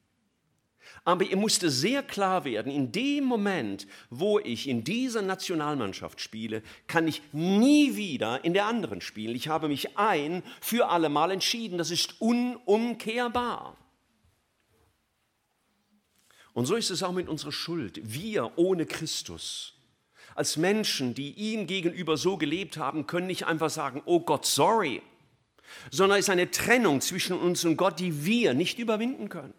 Aber 1.05 1.25
ihr 1.25 1.37
musste 1.37 1.71
sehr 1.71 2.03
klar 2.03 2.45
werden, 2.45 2.73
in 2.73 2.91
dem 2.91 3.25
Moment, 3.25 3.87
wo 4.09 4.39
ich 4.39 4.69
in 4.69 4.85
dieser 4.85 5.23
Nationalmannschaft 5.23 6.21
spiele, 6.21 6.63
kann 6.87 7.07
ich 7.07 7.23
nie 7.33 7.95
wieder 7.95 8.45
in 8.45 8.55
der 8.55 8.67
anderen 8.67 9.01
spielen. 9.01 9.37
Ich 9.37 9.49
habe 9.49 9.69
mich 9.69 9.99
ein 9.99 10.43
für 10.61 10.89
alle 10.89 11.09
Mal 11.09 11.31
entschieden. 11.31 11.79
Das 11.79 11.91
ist 11.91 12.21
unumkehrbar. 12.21 13.77
Und 16.57 16.65
so 16.65 16.75
ist 16.75 16.89
es 16.89 17.03
auch 17.03 17.13
mit 17.13 17.29
unserer 17.29 17.53
Schuld. 17.53 18.01
Wir 18.03 18.57
ohne 18.57 18.87
Christus 18.87 19.75
als 20.35 20.57
Menschen, 20.57 21.13
die 21.13 21.33
ihm 21.33 21.67
gegenüber 21.67 22.17
so 22.17 22.39
gelebt 22.39 22.79
haben, 22.79 23.07
können 23.07 23.27
nicht 23.27 23.45
einfach 23.45 23.69
sagen, 23.69 24.01
oh 24.07 24.21
Gott, 24.21 24.47
sorry, 24.47 25.03
sondern 25.91 26.19
es 26.19 26.25
ist 26.25 26.31
eine 26.31 26.51
Trennung 26.51 27.03
zwischen 27.03 27.37
uns 27.37 27.63
und 27.67 27.77
Gott, 27.77 28.01
die 28.01 28.25
wir 28.25 28.55
nicht 28.55 28.79
überwinden 28.79 29.29
können. 29.29 29.53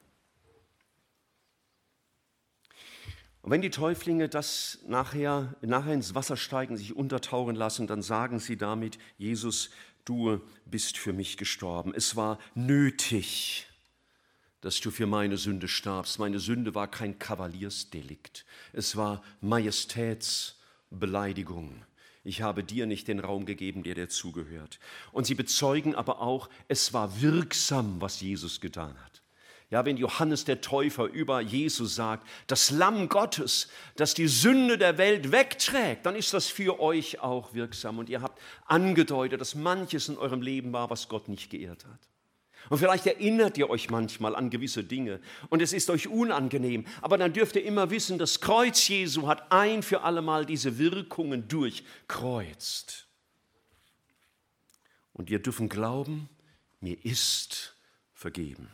Und 3.44 3.52
wenn 3.52 3.62
die 3.62 3.70
Täuflinge 3.70 4.28
das 4.28 4.80
nachher, 4.88 5.56
nachher 5.62 5.94
ins 5.94 6.16
Wasser 6.16 6.36
steigen, 6.36 6.78
sich 6.78 6.96
untertauchen 6.96 7.56
lassen, 7.56 7.86
dann 7.86 8.02
sagen 8.02 8.40
sie 8.40 8.58
damit, 8.58 8.98
Jesus, 9.20 9.70
du 10.04 10.42
bist 10.66 10.98
für 10.98 11.14
mich 11.14 11.38
gestorben. 11.38 11.94
Es 11.96 12.16
war 12.16 12.40
nötig, 12.56 13.68
dass 14.68 14.82
du 14.82 14.92
für 14.92 15.08
meine 15.08 15.38
Sünde 15.38 15.70
starbst. 15.70 16.20
Meine 16.20 16.40
Sünde 16.40 16.76
war 16.76 16.92
kein 16.92 17.18
Kavaliersdelikt. 17.20 18.44
Es 18.74 18.98
war 18.98 19.24
Majestäts 19.40 20.60
Beleidigung. 20.90 21.86
Ich 22.26 22.42
habe 22.42 22.66
dir 22.66 22.86
nicht 22.86 23.08
den 23.08 23.22
Raum 23.22 23.46
gegeben, 23.46 23.84
der 23.84 23.96
dir 23.96 24.10
zugehört. 24.10 24.82
Und 25.14 25.26
sie 25.26 25.36
bezeugen 25.36 25.96
aber 25.96 26.20
auch, 26.20 26.50
es 26.68 26.92
war 26.92 27.22
wirksam, 27.22 28.02
was 28.02 28.20
Jesus 28.20 28.60
getan 28.60 28.94
hat. 29.06 29.22
Ja, 29.70 29.86
wenn 29.86 29.96
Johannes 29.96 30.44
der 30.44 30.60
Täufer 30.60 31.06
über 31.06 31.40
Jesus 31.40 31.96
sagt, 31.96 32.28
das 32.48 32.70
Lamm 32.70 33.08
Gottes, 33.08 33.70
das 33.96 34.16
die 34.16 34.28
Sünde 34.28 34.78
der 34.78 34.98
Welt 34.98 35.32
wegträgt, 35.32 36.06
dann 36.06 36.18
ist 36.18 36.34
das 36.34 36.48
für 36.48 36.82
euch 36.82 37.22
auch 37.22 37.54
wirksam. 37.54 38.00
Und 38.00 38.10
ihr 38.10 38.22
habt 38.22 38.42
angedeutet, 38.66 39.40
dass 39.40 39.56
manches 39.56 40.10
in 40.10 40.18
eurem 40.18 40.42
Leben 40.42 40.74
war, 40.74 40.90
was 40.90 41.08
Gott 41.08 41.30
nicht 41.30 41.50
geehrt 41.50 41.86
hat. 41.86 42.17
Und 42.70 42.78
vielleicht 42.78 43.06
erinnert 43.06 43.58
ihr 43.58 43.70
euch 43.70 43.90
manchmal 43.90 44.36
an 44.36 44.50
gewisse 44.50 44.84
Dinge 44.84 45.20
und 45.50 45.62
es 45.62 45.74
ist 45.74 45.90
euch 45.90 46.08
unangenehm. 46.08 46.86
Aber 47.02 47.18
dann 47.18 47.34
dürft 47.34 47.56
ihr 47.56 47.64
immer 47.64 47.90
wissen, 47.90 48.18
das 48.18 48.42
Kreuz 48.42 48.88
Jesu 48.88 49.28
hat 49.28 49.52
ein 49.52 49.84
für 49.84 50.02
allemal 50.02 50.46
diese 50.46 50.78
Wirkungen 50.78 51.48
durchkreuzt. 51.48 53.08
Und 55.14 55.30
ihr 55.30 55.40
dürfen 55.40 55.70
glauben, 55.70 56.30
mir 56.80 57.04
ist 57.04 57.76
vergeben. 58.14 58.70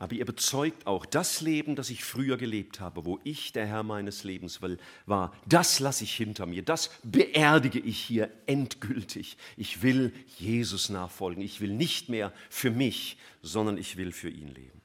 Aber 0.00 0.14
ihr 0.14 0.24
bezeugt 0.24 0.86
auch, 0.86 1.04
das 1.04 1.42
Leben, 1.42 1.76
das 1.76 1.90
ich 1.90 2.04
früher 2.04 2.38
gelebt 2.38 2.80
habe, 2.80 3.04
wo 3.04 3.20
ich 3.22 3.52
der 3.52 3.66
Herr 3.66 3.82
meines 3.82 4.24
Lebens 4.24 4.62
will, 4.62 4.78
war, 5.04 5.36
das 5.44 5.78
lasse 5.78 6.04
ich 6.04 6.16
hinter 6.16 6.46
mir, 6.46 6.62
das 6.62 6.90
beerdige 7.02 7.78
ich 7.78 7.98
hier 7.98 8.30
endgültig. 8.46 9.36
Ich 9.58 9.82
will 9.82 10.14
Jesus 10.38 10.88
nachfolgen. 10.88 11.42
Ich 11.42 11.60
will 11.60 11.74
nicht 11.74 12.08
mehr 12.08 12.32
für 12.48 12.70
mich, 12.70 13.18
sondern 13.42 13.76
ich 13.76 13.98
will 13.98 14.10
für 14.10 14.30
ihn 14.30 14.48
leben. 14.48 14.80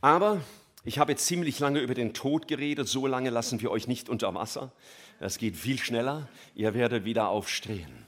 Aber 0.00 0.40
ich 0.84 0.98
habe 0.98 1.12
jetzt 1.12 1.26
ziemlich 1.26 1.58
lange 1.58 1.80
über 1.80 1.92
den 1.92 2.14
Tod 2.14 2.48
geredet, 2.48 2.88
so 2.88 3.06
lange 3.06 3.28
lassen 3.28 3.60
wir 3.60 3.70
euch 3.70 3.86
nicht 3.86 4.08
unter 4.08 4.34
Wasser. 4.34 4.72
Es 5.20 5.36
geht 5.36 5.54
viel 5.54 5.78
schneller, 5.78 6.30
ihr 6.54 6.72
werdet 6.72 7.04
wieder 7.04 7.28
aufstehen. 7.28 8.07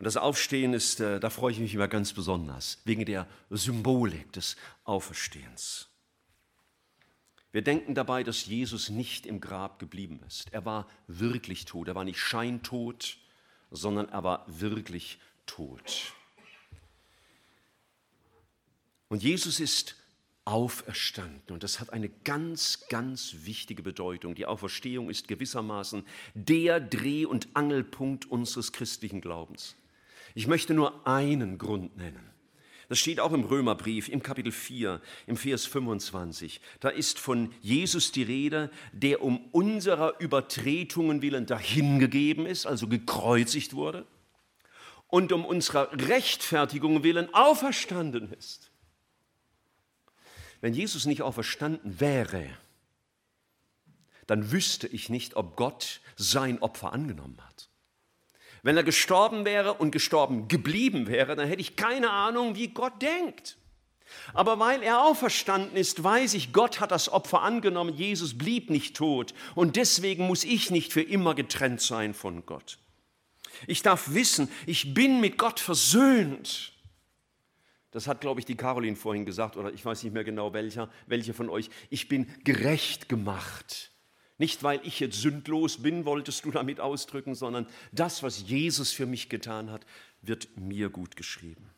Und 0.00 0.04
das 0.04 0.16
Aufstehen 0.16 0.72
ist, 0.72 1.00
äh, 1.00 1.20
da 1.20 1.28
freue 1.28 1.52
ich 1.52 1.58
mich 1.58 1.74
immer 1.74 1.86
ganz 1.86 2.14
besonders, 2.14 2.78
wegen 2.86 3.04
der 3.04 3.28
Symbolik 3.50 4.32
des 4.32 4.56
Auferstehens. 4.84 5.90
Wir 7.52 7.60
denken 7.60 7.94
dabei, 7.94 8.22
dass 8.22 8.46
Jesus 8.46 8.88
nicht 8.88 9.26
im 9.26 9.42
Grab 9.42 9.78
geblieben 9.78 10.20
ist. 10.26 10.50
Er 10.54 10.64
war 10.64 10.88
wirklich 11.06 11.66
tot. 11.66 11.86
Er 11.86 11.94
war 11.94 12.04
nicht 12.04 12.18
scheintot, 12.18 13.18
sondern 13.70 14.08
er 14.08 14.24
war 14.24 14.46
wirklich 14.48 15.18
tot. 15.44 16.14
Und 19.08 19.22
Jesus 19.22 19.60
ist 19.60 19.96
auferstanden. 20.46 21.52
Und 21.52 21.62
das 21.62 21.78
hat 21.78 21.92
eine 21.92 22.08
ganz, 22.08 22.86
ganz 22.88 23.34
wichtige 23.40 23.82
Bedeutung. 23.82 24.34
Die 24.34 24.46
Auferstehung 24.46 25.10
ist 25.10 25.28
gewissermaßen 25.28 26.06
der 26.32 26.80
Dreh- 26.80 27.26
und 27.26 27.48
Angelpunkt 27.52 28.24
unseres 28.30 28.72
christlichen 28.72 29.20
Glaubens. 29.20 29.76
Ich 30.34 30.46
möchte 30.46 30.74
nur 30.74 31.06
einen 31.06 31.58
Grund 31.58 31.96
nennen. 31.96 32.30
Das 32.90 32.98
steht 32.98 33.20
auch 33.20 33.32
im 33.32 33.44
Römerbrief 33.44 34.08
im 34.08 34.20
Kapitel 34.20 34.50
4, 34.50 35.00
im 35.28 35.36
Vers 35.36 35.64
25. 35.64 36.60
Da 36.80 36.88
ist 36.88 37.20
von 37.20 37.54
Jesus 37.62 38.10
die 38.10 38.24
Rede, 38.24 38.68
der 38.92 39.22
um 39.22 39.48
unserer 39.52 40.18
Übertretungen 40.18 41.22
willen 41.22 41.46
dahingegeben 41.46 42.46
ist, 42.46 42.66
also 42.66 42.88
gekreuzigt 42.88 43.74
wurde, 43.74 44.08
und 45.06 45.30
um 45.30 45.44
unserer 45.44 45.92
Rechtfertigung 45.92 47.04
willen 47.04 47.32
auferstanden 47.32 48.32
ist. 48.32 48.72
Wenn 50.60 50.74
Jesus 50.74 51.06
nicht 51.06 51.22
auferstanden 51.22 52.00
wäre, 52.00 52.44
dann 54.26 54.50
wüsste 54.50 54.88
ich 54.88 55.08
nicht, 55.08 55.36
ob 55.36 55.56
Gott 55.56 56.00
sein 56.16 56.60
Opfer 56.60 56.92
angenommen 56.92 57.38
hat. 57.46 57.69
Wenn 58.62 58.76
er 58.76 58.82
gestorben 58.82 59.44
wäre 59.44 59.74
und 59.74 59.90
gestorben 59.90 60.48
geblieben 60.48 61.06
wäre, 61.06 61.36
dann 61.36 61.48
hätte 61.48 61.60
ich 61.60 61.76
keine 61.76 62.10
Ahnung, 62.10 62.56
wie 62.56 62.68
Gott 62.68 63.00
denkt. 63.00 63.56
Aber 64.34 64.58
weil 64.58 64.82
er 64.82 65.02
auferstanden 65.02 65.76
ist, 65.76 66.02
weiß 66.02 66.34
ich, 66.34 66.52
Gott 66.52 66.80
hat 66.80 66.90
das 66.90 67.08
Opfer 67.08 67.42
angenommen, 67.42 67.94
Jesus 67.94 68.36
blieb 68.36 68.70
nicht 68.70 68.96
tot 68.96 69.34
und 69.54 69.76
deswegen 69.76 70.26
muss 70.26 70.44
ich 70.44 70.70
nicht 70.70 70.92
für 70.92 71.02
immer 71.02 71.34
getrennt 71.34 71.80
sein 71.80 72.14
von 72.14 72.44
Gott. 72.44 72.78
Ich 73.66 73.82
darf 73.82 74.12
wissen, 74.14 74.50
ich 74.66 74.94
bin 74.94 75.20
mit 75.20 75.38
Gott 75.38 75.60
versöhnt. 75.60 76.72
Das 77.92 78.06
hat, 78.06 78.20
glaube 78.20 78.40
ich, 78.40 78.46
die 78.46 78.56
Caroline 78.56 78.96
vorhin 78.96 79.26
gesagt, 79.26 79.56
oder 79.56 79.72
ich 79.72 79.84
weiß 79.84 80.02
nicht 80.04 80.12
mehr 80.12 80.24
genau 80.24 80.52
welcher, 80.52 80.88
welche 81.06 81.34
von 81.34 81.48
euch. 81.48 81.70
Ich 81.88 82.08
bin 82.08 82.32
gerecht 82.44 83.08
gemacht. 83.08 83.90
Nicht, 84.40 84.62
weil 84.62 84.80
ich 84.84 85.00
jetzt 85.00 85.20
sündlos 85.20 85.82
bin, 85.82 86.06
wolltest 86.06 86.46
du 86.46 86.50
damit 86.50 86.80
ausdrücken, 86.80 87.34
sondern 87.34 87.66
das, 87.92 88.22
was 88.22 88.48
Jesus 88.48 88.90
für 88.90 89.04
mich 89.04 89.28
getan 89.28 89.70
hat, 89.70 89.84
wird 90.22 90.48
mir 90.56 90.88
gut 90.88 91.14
geschrieben. 91.14 91.68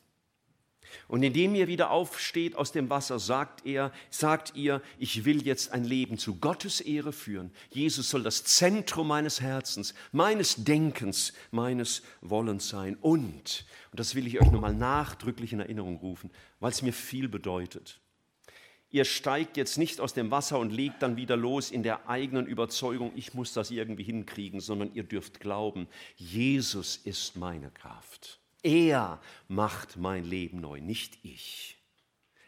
Und 1.08 1.24
indem 1.24 1.56
ihr 1.56 1.66
wieder 1.66 1.90
aufsteht 1.90 2.54
aus 2.54 2.70
dem 2.70 2.88
Wasser, 2.88 3.18
sagt 3.18 3.66
er, 3.66 3.90
sagt 4.10 4.54
ihr, 4.54 4.80
ich 5.00 5.24
will 5.24 5.44
jetzt 5.44 5.72
ein 5.72 5.82
Leben 5.82 6.18
zu 6.18 6.36
Gottes 6.36 6.80
Ehre 6.80 7.12
führen. 7.12 7.50
Jesus 7.70 8.10
soll 8.10 8.22
das 8.22 8.44
Zentrum 8.44 9.08
meines 9.08 9.40
Herzens, 9.40 9.92
meines 10.12 10.62
Denkens, 10.62 11.32
meines 11.50 12.02
Wollens 12.20 12.68
sein. 12.68 12.96
Und, 13.00 13.66
und 13.90 13.98
das 13.98 14.14
will 14.14 14.28
ich 14.28 14.40
euch 14.40 14.52
nochmal 14.52 14.74
nachdrücklich 14.74 15.52
in 15.52 15.58
Erinnerung 15.58 15.96
rufen, 15.96 16.30
weil 16.60 16.70
es 16.70 16.82
mir 16.82 16.92
viel 16.92 17.28
bedeutet. 17.28 18.01
Ihr 18.92 19.06
steigt 19.06 19.56
jetzt 19.56 19.78
nicht 19.78 20.00
aus 20.00 20.12
dem 20.12 20.30
Wasser 20.30 20.58
und 20.58 20.70
legt 20.70 21.02
dann 21.02 21.16
wieder 21.16 21.34
los 21.34 21.70
in 21.70 21.82
der 21.82 22.10
eigenen 22.10 22.46
Überzeugung, 22.46 23.10
ich 23.16 23.32
muss 23.32 23.54
das 23.54 23.70
irgendwie 23.70 24.04
hinkriegen, 24.04 24.60
sondern 24.60 24.94
ihr 24.94 25.02
dürft 25.02 25.40
glauben, 25.40 25.88
Jesus 26.16 26.98
ist 26.98 27.36
meine 27.36 27.70
Kraft. 27.70 28.38
Er 28.62 29.18
macht 29.48 29.96
mein 29.96 30.24
Leben 30.24 30.60
neu, 30.60 30.80
nicht 30.80 31.18
ich. 31.22 31.78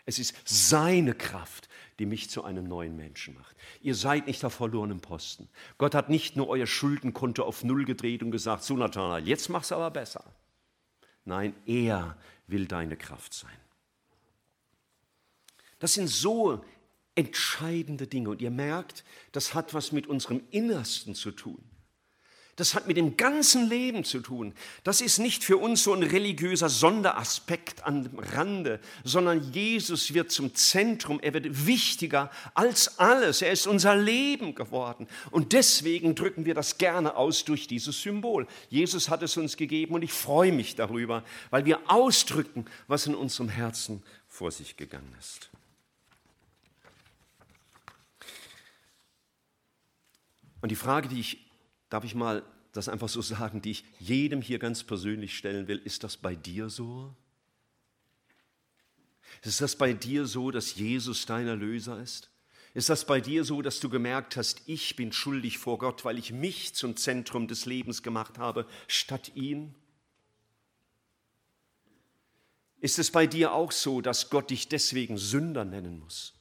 Es 0.05 0.19
ist 0.19 0.37
seine 0.45 1.15
Kraft, 1.15 1.71
die 1.99 2.05
mich 2.05 2.29
zu 2.29 2.45
einem 2.45 2.69
neuen 2.69 2.95
Menschen 2.95 3.35
macht. 3.35 3.57
Ihr 3.81 3.95
seid 3.95 4.27
nicht 4.27 4.45
auf 4.45 4.53
verlorenem 4.53 5.01
Posten. 5.01 5.49
Gott 5.79 5.95
hat 5.95 6.11
nicht 6.11 6.37
nur 6.37 6.49
euer 6.49 6.67
Schuldenkonto 6.67 7.43
auf 7.43 7.65
Null 7.65 7.87
gedreht 7.87 8.23
und 8.23 8.31
gesagt, 8.31 8.65
so 8.65 8.77
Nathanael, 8.77 9.27
jetzt 9.27 9.49
mach's 9.49 9.73
aber 9.73 9.91
besser. 9.91 10.25
Nein, 11.25 11.55
er 11.65 12.19
will 12.47 12.67
deine 12.67 12.99
Kraft 12.99 13.33
sein. 13.33 13.64
Das 15.85 15.93
sind 15.93 16.09
so 16.09 16.65
entscheidende 17.15 18.07
Dinge 18.07 18.31
und 18.31 18.41
ihr 18.41 18.51
merkt, 18.51 19.05
das 19.33 19.53
hat 19.53 19.75
was 19.75 19.93
mit 19.93 20.07
unserem 20.07 20.41
Innersten 20.51 21.15
zu 21.15 21.31
tun. 21.31 21.63
Das 22.57 22.75
hat 22.75 22.87
mit 22.87 22.97
dem 22.97 23.19
ganzen 23.19 23.69
Leben 23.69 24.03
zu 24.03 24.21
tun. 24.21 24.55
Das 24.83 25.03
ist 25.03 25.19
nicht 25.19 25.45
für 25.45 25.59
uns 25.59 25.85
so 25.85 25.93
ein 25.93 26.03
religiöser 26.03 26.71
Sonderaspekt 26.71 27.85
am 27.85 28.09
Rande, 28.17 28.81
sondern 29.03 29.53
Jesus 29.53 30.15
wird 30.15 30.31
zum 30.31 30.55
Zentrum. 30.55 31.21
Er 31.21 31.35
wird 31.35 31.67
wichtiger 31.67 32.31
als 32.55 32.99
alles. 32.99 33.43
Er 33.43 33.53
ist 33.53 33.67
unser 33.67 33.95
Leben 33.95 34.55
geworden. 34.55 35.07
Und 35.33 35.53
deswegen 35.53 36.15
drücken 36.15 36.47
wir 36.47 36.55
das 36.55 36.79
gerne 36.79 37.15
aus 37.15 37.45
durch 37.45 37.67
dieses 37.67 38.01
Symbol. 38.01 38.47
Jesus 38.71 39.11
hat 39.11 39.23
es 39.23 39.37
uns 39.37 39.59
gegeben 39.59 39.97
und 39.97 40.03
ich 40.03 40.15
freue 40.15 40.53
mich 40.53 40.77
darüber, 40.77 41.25
weil 41.51 41.67
wir 41.67 41.79
ausdrücken, 41.91 42.65
was 42.87 43.07
in 43.07 43.15
unserem 43.15 43.51
Herzen 43.51 44.03
vor 44.29 44.51
sich 44.51 44.77
gegangen 44.77 45.15
ist. 45.19 45.51
Und 50.65 50.71
die 50.71 50.77
Frage, 50.77 51.09
die 51.09 51.21
ich 51.21 51.45
darf 51.91 52.05
ich 52.05 52.15
mal 52.15 52.43
das 52.73 52.89
einfach 52.89 53.11
so 53.11 53.21
sagen, 53.21 53.61
die 53.61 53.73
ich 53.73 53.85
jedem 53.99 54.41
hier 54.41 54.59
ganz 54.59 54.83
persönlich 54.83 55.37
stellen 55.37 55.69
will, 55.69 55.77
ist 55.77 56.05
das 56.05 56.17
bei 56.17 56.35
dir 56.35 56.71
so? 56.71 57.15
Ist 59.43 59.61
das 59.61 59.77
bei 59.77 59.93
dir 59.93 60.25
so, 60.25 60.51
dass 60.51 60.75
Jesus 60.75 61.27
dein 61.27 61.49
Erlöser 61.49 62.01
ist? 62.01 62.31
Ist 62.73 62.89
das 62.89 63.05
bei 63.05 63.21
dir 63.21 63.45
so, 63.45 63.61
dass 63.61 63.79
du 63.79 63.91
gemerkt 63.91 64.39
hast, 64.39 64.63
ich 64.65 64.97
bin 64.97 65.13
schuldig 65.13 65.59
vor 65.59 65.77
Gott, 65.77 66.03
weil 66.07 66.17
ich 66.17 66.33
mich 66.33 66.75
zum 66.75 66.97
Zentrum 66.97 67.47
des 67.47 67.67
Lebens 67.67 68.03
gemacht 68.03 68.39
habe, 68.39 68.67
statt 68.89 69.33
ihn? 69.35 69.75
Ist 72.81 72.99
es 72.99 73.11
bei 73.11 73.27
dir 73.27 73.53
auch 73.53 73.71
so, 73.71 74.01
dass 74.01 74.31
Gott 74.31 74.49
dich 74.49 74.69
deswegen 74.69 75.19
Sünder 75.19 75.67
nennen 75.67 75.99
muss? 75.99 76.33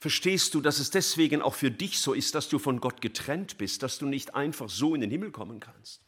Verstehst 0.00 0.54
du, 0.54 0.62
dass 0.62 0.78
es 0.78 0.90
deswegen 0.90 1.42
auch 1.42 1.54
für 1.54 1.70
dich 1.70 2.00
so 2.00 2.14
ist, 2.14 2.34
dass 2.34 2.48
du 2.48 2.58
von 2.58 2.80
Gott 2.80 3.02
getrennt 3.02 3.58
bist, 3.58 3.82
dass 3.82 3.98
du 3.98 4.06
nicht 4.06 4.34
einfach 4.34 4.70
so 4.70 4.94
in 4.94 5.02
den 5.02 5.10
Himmel 5.10 5.30
kommen 5.30 5.60
kannst? 5.60 6.00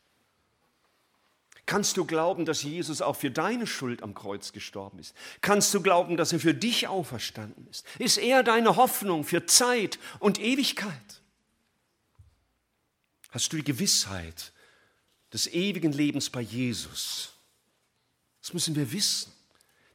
Kannst 1.67 1.99
du 1.99 2.07
glauben, 2.07 2.47
dass 2.47 2.63
Jesus 2.63 3.03
auch 3.03 3.17
für 3.17 3.31
deine 3.31 3.67
Schuld 3.67 4.03
am 4.03 4.15
Kreuz 4.15 4.53
gestorben 4.53 4.99
ist? 4.99 5.15
Kannst 5.43 5.75
du 5.75 5.83
glauben, 5.83 6.17
dass 6.17 6.33
er 6.33 6.41
für 6.41 6.55
dich 6.55 6.89
auferstanden 6.89 7.67
ist? 7.69 7.85
Ist 7.99 8.17
er 8.17 8.43
deine 8.43 8.77
Hoffnung 8.77 9.25
für 9.25 9.45
Zeit 9.45 9.99
und 10.19 10.41
Ewigkeit? 10.41 11.23
Hast 13.31 13.53
du 13.53 13.59
die 13.59 13.65
Gewissheit 13.65 14.53
des 15.35 15.47
ewigen 15.49 15.93
Lebens 15.93 16.31
bei 16.31 16.41
Jesus? 16.41 17.35
Das 18.41 18.55
müssen 18.55 18.75
wir 18.75 18.91
wissen. 18.91 19.33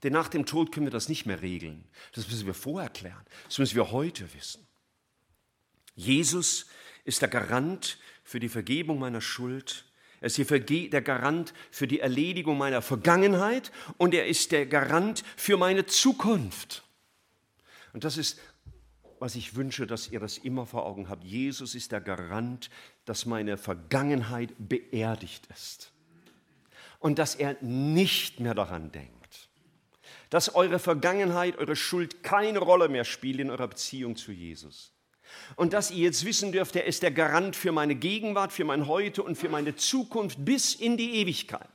Denn 0.03 0.13
nach 0.13 0.27
dem 0.27 0.45
Tod 0.45 0.71
können 0.71 0.86
wir 0.86 0.91
das 0.91 1.10
nicht 1.10 1.25
mehr 1.25 1.41
regeln. 1.41 1.83
Das 2.13 2.27
müssen 2.29 2.45
wir 2.45 2.53
vorher 2.53 2.89
klären. 2.89 3.25
Das 3.45 3.57
müssen 3.57 3.75
wir 3.75 3.91
heute 3.91 4.31
wissen. 4.33 4.65
Jesus 5.95 6.67
ist 7.03 7.21
der 7.21 7.29
Garant 7.29 7.97
für 8.23 8.39
die 8.39 8.49
Vergebung 8.49 8.99
meiner 8.99 9.21
Schuld. 9.21 9.86
Er 10.19 10.27
ist 10.27 10.38
der 10.38 11.01
Garant 11.01 11.53
für 11.71 11.88
die 11.88 11.99
Erledigung 11.99 12.57
meiner 12.57 12.81
Vergangenheit 12.81 13.71
und 13.97 14.13
er 14.13 14.27
ist 14.27 14.51
der 14.51 14.65
Garant 14.65 15.23
für 15.36 15.57
meine 15.57 15.86
Zukunft. 15.86 16.83
Und 17.93 18.03
das 18.03 18.17
ist, 18.17 18.39
was 19.19 19.36
ich 19.36 19.55
wünsche, 19.55 19.88
dass 19.88 20.12
ihr 20.12 20.19
das 20.19 20.38
immer 20.38 20.67
vor 20.67 20.86
Augen 20.86 21.10
habt. 21.10 21.23
Jesus 21.23 21.73
ist 21.73 21.91
der 21.91 22.01
Garant, 22.01 22.69
dass 23.05 23.25
meine 23.25 23.57
Vergangenheit 23.57 24.53
beerdigt 24.60 25.47
ist 25.47 25.91
und 26.99 27.17
dass 27.17 27.33
er 27.33 27.57
nicht 27.62 28.39
mehr 28.39 28.53
daran 28.53 28.91
denkt 28.91 29.16
dass 30.29 30.55
eure 30.55 30.79
Vergangenheit, 30.79 31.57
eure 31.57 31.75
Schuld 31.75 32.23
keine 32.23 32.59
Rolle 32.59 32.89
mehr 32.89 33.05
spielt 33.05 33.39
in 33.39 33.49
eurer 33.49 33.67
Beziehung 33.67 34.15
zu 34.15 34.31
Jesus. 34.31 34.93
Und 35.55 35.73
dass 35.73 35.91
ihr 35.91 36.03
jetzt 36.05 36.25
wissen 36.25 36.51
dürft, 36.51 36.75
er 36.75 36.85
ist 36.85 37.03
der 37.03 37.11
Garant 37.11 37.55
für 37.55 37.71
meine 37.71 37.95
Gegenwart, 37.95 38.51
für 38.51 38.65
mein 38.65 38.87
Heute 38.87 39.23
und 39.23 39.37
für 39.37 39.49
meine 39.49 39.75
Zukunft 39.75 40.43
bis 40.43 40.75
in 40.75 40.97
die 40.97 41.15
Ewigkeit. 41.15 41.69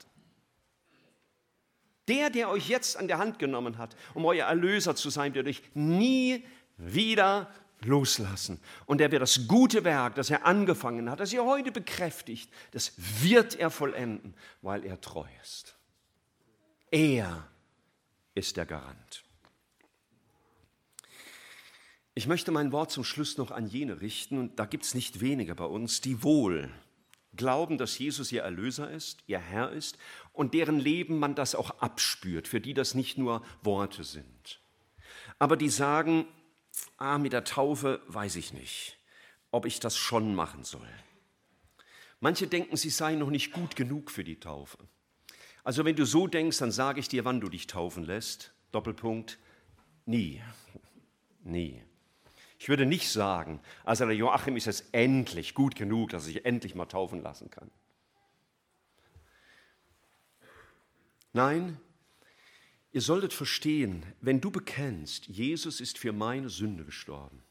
Der, 2.08 2.30
der 2.30 2.50
euch 2.50 2.68
jetzt 2.68 2.96
an 2.96 3.08
der 3.08 3.18
Hand 3.18 3.38
genommen 3.38 3.78
hat, 3.78 3.96
um 4.14 4.24
euer 4.24 4.46
Erlöser 4.46 4.96
zu 4.96 5.08
sein, 5.10 5.34
wird 5.34 5.46
euch 5.46 5.62
nie 5.74 6.44
wieder 6.76 7.50
loslassen. 7.84 8.60
Und 8.86 9.00
er 9.00 9.10
wird 9.10 9.22
das 9.22 9.46
gute 9.46 9.84
Werk, 9.84 10.14
das 10.16 10.30
er 10.30 10.44
angefangen 10.46 11.10
hat, 11.10 11.20
das 11.20 11.32
ihr 11.32 11.44
heute 11.44 11.72
bekräftigt, 11.72 12.50
das 12.72 12.92
wird 12.96 13.54
er 13.58 13.70
vollenden, 13.70 14.34
weil 14.62 14.84
er 14.84 15.00
treu 15.00 15.26
ist. 15.42 15.76
Er 16.90 17.48
ist 18.34 18.56
der 18.56 18.66
Garant. 18.66 19.24
Ich 22.14 22.26
möchte 22.26 22.52
mein 22.52 22.72
Wort 22.72 22.90
zum 22.90 23.04
Schluss 23.04 23.38
noch 23.38 23.50
an 23.50 23.66
jene 23.66 24.00
richten, 24.00 24.38
und 24.38 24.58
da 24.58 24.66
gibt 24.66 24.84
es 24.84 24.94
nicht 24.94 25.20
wenige 25.20 25.54
bei 25.54 25.64
uns, 25.64 26.00
die 26.00 26.22
wohl 26.22 26.70
glauben, 27.34 27.78
dass 27.78 27.98
Jesus 27.98 28.30
ihr 28.32 28.42
Erlöser 28.42 28.90
ist, 28.90 29.22
ihr 29.26 29.38
Herr 29.38 29.70
ist 29.72 29.96
und 30.32 30.52
deren 30.52 30.78
Leben 30.78 31.18
man 31.18 31.34
das 31.34 31.54
auch 31.54 31.70
abspürt, 31.80 32.46
für 32.46 32.60
die 32.60 32.74
das 32.74 32.94
nicht 32.94 33.16
nur 33.16 33.42
Worte 33.62 34.04
sind. 34.04 34.60
Aber 35.38 35.56
die 35.56 35.70
sagen, 35.70 36.26
ah, 36.98 37.18
mit 37.18 37.32
der 37.32 37.44
Taufe 37.44 38.02
weiß 38.08 38.36
ich 38.36 38.52
nicht, 38.52 38.98
ob 39.50 39.64
ich 39.64 39.80
das 39.80 39.96
schon 39.96 40.34
machen 40.34 40.64
soll. 40.64 40.88
Manche 42.20 42.46
denken, 42.46 42.76
sie 42.76 42.90
seien 42.90 43.18
noch 43.18 43.30
nicht 43.30 43.52
gut 43.52 43.74
genug 43.74 44.10
für 44.10 44.24
die 44.24 44.38
Taufe. 44.38 44.78
Also 45.64 45.84
wenn 45.84 45.96
du 45.96 46.04
so 46.04 46.26
denkst, 46.26 46.58
dann 46.58 46.72
sage 46.72 47.00
ich 47.00 47.08
dir, 47.08 47.24
wann 47.24 47.40
du 47.40 47.48
dich 47.48 47.66
taufen 47.66 48.04
lässt. 48.04 48.52
Doppelpunkt, 48.72 49.38
nie. 50.06 50.42
Nie. 51.44 51.82
Ich 52.58 52.68
würde 52.68 52.86
nicht 52.86 53.10
sagen, 53.10 53.60
also 53.84 54.06
der 54.06 54.14
Joachim 54.14 54.56
ist 54.56 54.66
jetzt 54.66 54.84
endlich 54.92 55.54
gut 55.54 55.74
genug, 55.74 56.10
dass 56.10 56.24
sich 56.26 56.44
endlich 56.44 56.74
mal 56.74 56.86
taufen 56.86 57.20
lassen 57.20 57.50
kann. 57.50 57.70
Nein, 61.32 61.80
ihr 62.92 63.00
solltet 63.00 63.32
verstehen, 63.32 64.04
wenn 64.20 64.40
du 64.40 64.50
bekennst, 64.50 65.26
Jesus 65.26 65.80
ist 65.80 65.98
für 65.98 66.12
meine 66.12 66.50
Sünde 66.50 66.84
gestorben, 66.84 67.42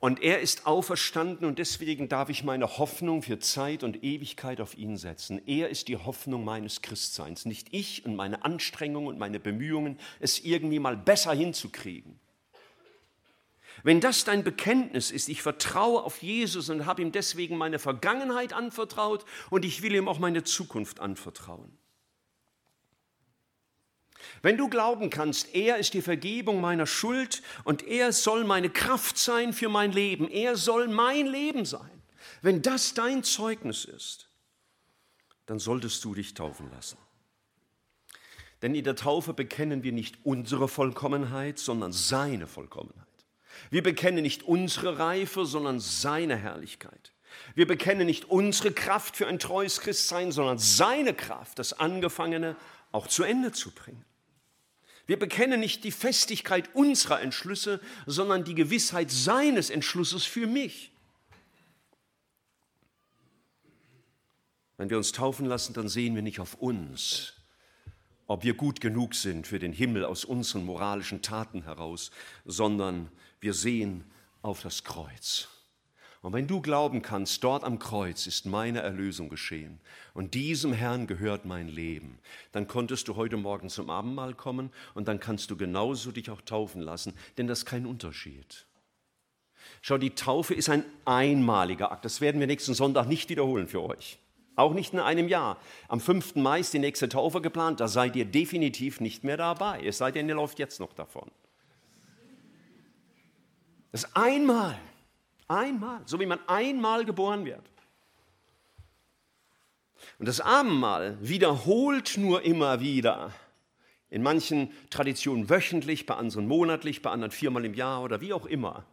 und 0.00 0.22
er 0.22 0.40
ist 0.40 0.66
auferstanden 0.66 1.46
und 1.46 1.58
deswegen 1.58 2.08
darf 2.08 2.28
ich 2.28 2.44
meine 2.44 2.78
Hoffnung 2.78 3.22
für 3.22 3.40
Zeit 3.40 3.82
und 3.82 4.04
Ewigkeit 4.04 4.60
auf 4.60 4.76
ihn 4.76 4.96
setzen. 4.96 5.40
Er 5.46 5.70
ist 5.70 5.88
die 5.88 5.96
Hoffnung 5.96 6.44
meines 6.44 6.82
Christseins, 6.82 7.44
nicht 7.46 7.68
ich 7.72 8.04
und 8.04 8.14
meine 8.14 8.44
Anstrengungen 8.44 9.08
und 9.08 9.18
meine 9.18 9.40
Bemühungen, 9.40 9.98
es 10.20 10.38
irgendwie 10.38 10.78
mal 10.78 10.96
besser 10.96 11.32
hinzukriegen. 11.32 12.20
Wenn 13.82 14.00
das 14.00 14.24
dein 14.24 14.44
Bekenntnis 14.44 15.10
ist, 15.10 15.28
ich 15.28 15.42
vertraue 15.42 16.02
auf 16.02 16.22
Jesus 16.22 16.68
und 16.68 16.86
habe 16.86 17.02
ihm 17.02 17.12
deswegen 17.12 17.56
meine 17.56 17.78
Vergangenheit 17.78 18.52
anvertraut 18.52 19.24
und 19.50 19.64
ich 19.64 19.82
will 19.82 19.94
ihm 19.94 20.08
auch 20.08 20.18
meine 20.18 20.44
Zukunft 20.44 21.00
anvertrauen 21.00 21.76
wenn 24.42 24.56
du 24.56 24.68
glauben 24.68 25.10
kannst, 25.10 25.54
er 25.54 25.78
ist 25.78 25.94
die 25.94 26.02
Vergebung 26.02 26.60
meiner 26.60 26.86
Schuld 26.86 27.42
und 27.64 27.86
er 27.86 28.12
soll 28.12 28.44
meine 28.44 28.70
Kraft 28.70 29.18
sein 29.18 29.52
für 29.52 29.68
mein 29.68 29.92
Leben, 29.92 30.28
er 30.28 30.56
soll 30.56 30.88
mein 30.88 31.26
Leben 31.26 31.64
sein, 31.64 32.02
wenn 32.42 32.62
das 32.62 32.94
dein 32.94 33.22
Zeugnis 33.22 33.84
ist, 33.84 34.28
dann 35.46 35.58
solltest 35.58 36.04
du 36.04 36.14
dich 36.14 36.34
taufen 36.34 36.70
lassen. 36.70 36.98
Denn 38.62 38.74
in 38.74 38.84
der 38.84 38.96
Taufe 38.96 39.34
bekennen 39.34 39.82
wir 39.82 39.92
nicht 39.92 40.18
unsere 40.24 40.68
Vollkommenheit, 40.68 41.58
sondern 41.58 41.92
seine 41.92 42.46
Vollkommenheit. 42.46 43.06
Wir 43.70 43.82
bekennen 43.82 44.22
nicht 44.22 44.42
unsere 44.42 44.98
Reife, 44.98 45.46
sondern 45.46 45.80
seine 45.80 46.36
Herrlichkeit. 46.36 47.12
Wir 47.54 47.66
bekennen 47.66 48.06
nicht 48.06 48.24
unsere 48.26 48.72
Kraft 48.72 49.16
für 49.16 49.26
ein 49.26 49.38
treues 49.38 49.80
Christsein, 49.80 50.32
sondern 50.32 50.58
seine 50.58 51.14
Kraft, 51.14 51.58
das 51.58 51.72
Angefangene 51.72 52.56
auch 52.90 53.06
zu 53.06 53.22
Ende 53.22 53.52
zu 53.52 53.70
bringen. 53.70 54.04
Wir 55.08 55.18
bekennen 55.18 55.58
nicht 55.58 55.84
die 55.84 55.90
Festigkeit 55.90 56.68
unserer 56.74 57.22
Entschlüsse, 57.22 57.80
sondern 58.04 58.44
die 58.44 58.54
Gewissheit 58.54 59.10
seines 59.10 59.70
Entschlusses 59.70 60.26
für 60.26 60.46
mich. 60.46 60.92
Wenn 64.76 64.90
wir 64.90 64.98
uns 64.98 65.12
taufen 65.12 65.46
lassen, 65.46 65.72
dann 65.72 65.88
sehen 65.88 66.14
wir 66.14 66.20
nicht 66.20 66.40
auf 66.40 66.56
uns, 66.56 67.32
ob 68.26 68.44
wir 68.44 68.52
gut 68.52 68.82
genug 68.82 69.14
sind 69.14 69.46
für 69.46 69.58
den 69.58 69.72
Himmel 69.72 70.04
aus 70.04 70.26
unseren 70.26 70.66
moralischen 70.66 71.22
Taten 71.22 71.64
heraus, 71.64 72.10
sondern 72.44 73.10
wir 73.40 73.54
sehen 73.54 74.04
auf 74.42 74.60
das 74.60 74.84
Kreuz. 74.84 75.48
Und 76.20 76.32
wenn 76.32 76.48
du 76.48 76.60
glauben 76.60 77.00
kannst, 77.00 77.44
dort 77.44 77.62
am 77.62 77.78
Kreuz 77.78 78.26
ist 78.26 78.44
meine 78.44 78.80
Erlösung 78.80 79.28
geschehen 79.28 79.78
und 80.14 80.34
diesem 80.34 80.72
Herrn 80.72 81.06
gehört 81.06 81.44
mein 81.44 81.68
Leben, 81.68 82.18
dann 82.50 82.66
konntest 82.66 83.06
du 83.06 83.14
heute 83.14 83.36
Morgen 83.36 83.68
zum 83.68 83.88
Abendmahl 83.88 84.34
kommen 84.34 84.70
und 84.94 85.06
dann 85.06 85.20
kannst 85.20 85.50
du 85.50 85.56
genauso 85.56 86.10
dich 86.10 86.30
auch 86.30 86.40
taufen 86.40 86.82
lassen, 86.82 87.14
denn 87.36 87.46
das 87.46 87.60
ist 87.60 87.66
kein 87.66 87.86
Unterschied. 87.86 88.66
Schau, 89.80 89.98
die 89.98 90.14
Taufe 90.14 90.54
ist 90.54 90.68
ein 90.68 90.84
einmaliger 91.04 91.92
Akt. 91.92 92.04
Das 92.04 92.20
werden 92.20 92.40
wir 92.40 92.46
nächsten 92.46 92.74
Sonntag 92.74 93.06
nicht 93.06 93.28
wiederholen 93.30 93.68
für 93.68 93.82
euch. 93.82 94.18
Auch 94.56 94.74
nicht 94.74 94.92
in 94.92 94.98
einem 94.98 95.28
Jahr. 95.28 95.58
Am 95.86 96.00
5. 96.00 96.34
Mai 96.34 96.60
ist 96.60 96.74
die 96.74 96.80
nächste 96.80 97.08
Taufe 97.08 97.40
geplant. 97.40 97.78
Da 97.78 97.86
seid 97.86 98.16
ihr 98.16 98.24
definitiv 98.24 99.00
nicht 99.00 99.22
mehr 99.22 99.36
dabei. 99.36 99.84
Es 99.84 99.98
sei 99.98 100.10
denn, 100.10 100.28
ihr 100.28 100.34
lauft 100.34 100.58
jetzt 100.58 100.80
noch 100.80 100.92
davon. 100.94 101.30
Das 103.92 104.16
einmal. 104.16 104.76
Einmal, 105.48 106.02
so 106.04 106.20
wie 106.20 106.26
man 106.26 106.38
einmal 106.46 107.04
geboren 107.04 107.44
wird. 107.44 107.64
Und 110.18 110.26
das 110.26 110.40
Abendmahl 110.40 111.18
wiederholt 111.20 112.16
nur 112.16 112.42
immer 112.42 112.80
wieder. 112.80 113.32
In 114.10 114.22
manchen 114.22 114.70
Traditionen 114.90 115.50
wöchentlich, 115.50 116.06
bei 116.06 116.14
anderen 116.14 116.46
monatlich, 116.46 117.02
bei 117.02 117.10
anderen 117.10 117.30
viermal 117.30 117.64
im 117.64 117.74
Jahr 117.74 118.02
oder 118.02 118.20
wie 118.20 118.32
auch 118.32 118.46
immer. 118.46 118.84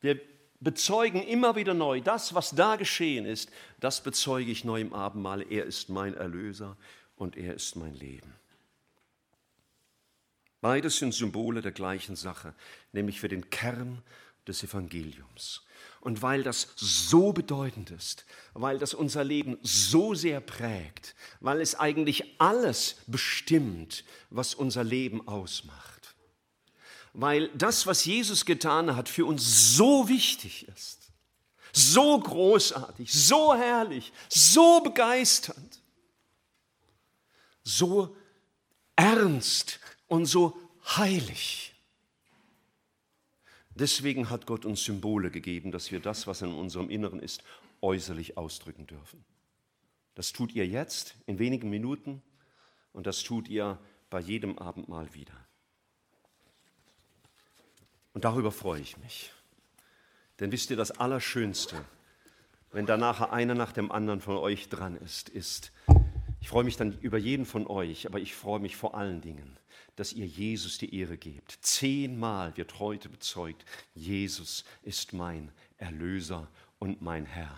Wir 0.00 0.20
bezeugen 0.60 1.22
immer 1.22 1.56
wieder 1.56 1.74
neu, 1.74 2.00
das, 2.00 2.34
was 2.34 2.50
da 2.50 2.76
geschehen 2.76 3.26
ist, 3.26 3.50
das 3.80 4.02
bezeuge 4.02 4.50
ich 4.50 4.64
neu 4.64 4.80
im 4.80 4.92
Abendmahl. 4.92 5.44
Er 5.50 5.64
ist 5.64 5.88
mein 5.88 6.14
Erlöser 6.14 6.76
und 7.16 7.36
er 7.36 7.54
ist 7.54 7.76
mein 7.76 7.94
Leben. 7.94 8.32
Beides 10.60 10.98
sind 10.98 11.12
Symbole 11.12 11.60
der 11.60 11.72
gleichen 11.72 12.16
Sache, 12.16 12.54
nämlich 12.92 13.20
für 13.20 13.28
den 13.28 13.50
Kern 13.50 14.02
des 14.46 14.62
Evangeliums. 14.62 15.62
Und 16.00 16.22
weil 16.22 16.42
das 16.42 16.68
so 16.76 17.32
bedeutend 17.32 17.90
ist, 17.90 18.26
weil 18.52 18.78
das 18.78 18.94
unser 18.94 19.24
Leben 19.24 19.58
so 19.62 20.14
sehr 20.14 20.40
prägt, 20.40 21.14
weil 21.40 21.60
es 21.60 21.74
eigentlich 21.74 22.38
alles 22.38 22.96
bestimmt, 23.06 24.04
was 24.30 24.54
unser 24.54 24.84
Leben 24.84 25.26
ausmacht, 25.26 26.14
weil 27.14 27.48
das, 27.54 27.86
was 27.86 28.04
Jesus 28.04 28.44
getan 28.44 28.96
hat, 28.96 29.08
für 29.08 29.24
uns 29.24 29.76
so 29.76 30.08
wichtig 30.08 30.68
ist, 30.68 31.10
so 31.72 32.18
großartig, 32.20 33.12
so 33.12 33.54
herrlich, 33.54 34.12
so 34.28 34.80
begeisternd, 34.80 35.80
so 37.62 38.14
ernst 38.94 39.80
und 40.06 40.26
so 40.26 40.56
heilig 40.96 41.73
Deswegen 43.74 44.30
hat 44.30 44.46
Gott 44.46 44.64
uns 44.64 44.84
Symbole 44.84 45.30
gegeben, 45.30 45.72
dass 45.72 45.90
wir 45.90 46.00
das, 46.00 46.26
was 46.26 46.42
in 46.42 46.52
unserem 46.52 46.90
Inneren 46.90 47.20
ist, 47.20 47.42
äußerlich 47.80 48.36
ausdrücken 48.36 48.86
dürfen. 48.86 49.24
Das 50.14 50.32
tut 50.32 50.52
ihr 50.54 50.66
jetzt 50.66 51.16
in 51.26 51.38
wenigen 51.38 51.70
Minuten 51.70 52.22
und 52.92 53.06
das 53.06 53.22
tut 53.22 53.48
ihr 53.48 53.78
bei 54.10 54.20
jedem 54.20 54.58
Abendmahl 54.58 55.12
wieder. 55.12 55.34
Und 58.12 58.24
darüber 58.24 58.52
freue 58.52 58.80
ich 58.80 58.96
mich. 58.98 59.32
Denn 60.38 60.52
wisst 60.52 60.70
ihr, 60.70 60.76
das 60.76 60.92
Allerschönste, 60.92 61.84
wenn 62.70 62.86
da 62.86 62.96
nachher 62.96 63.32
einer 63.32 63.54
nach 63.54 63.72
dem 63.72 63.90
anderen 63.90 64.20
von 64.20 64.36
euch 64.36 64.68
dran 64.68 64.96
ist, 64.96 65.28
ist, 65.28 65.72
ich 66.40 66.48
freue 66.48 66.64
mich 66.64 66.76
dann 66.76 66.98
über 67.00 67.18
jeden 67.18 67.46
von 67.46 67.66
euch, 67.66 68.06
aber 68.06 68.20
ich 68.20 68.34
freue 68.34 68.60
mich 68.60 68.76
vor 68.76 68.94
allen 68.94 69.20
Dingen, 69.20 69.56
dass 69.96 70.12
ihr 70.12 70.26
Jesus 70.26 70.78
die 70.78 70.98
Ehre 70.98 71.16
gebt. 71.16 71.58
Zehnmal 71.62 72.56
wird 72.56 72.78
heute 72.78 73.08
bezeugt, 73.08 73.64
Jesus 73.94 74.64
ist 74.82 75.12
mein 75.12 75.52
Erlöser 75.78 76.48
und 76.78 77.02
mein 77.02 77.26
Herr. 77.26 77.56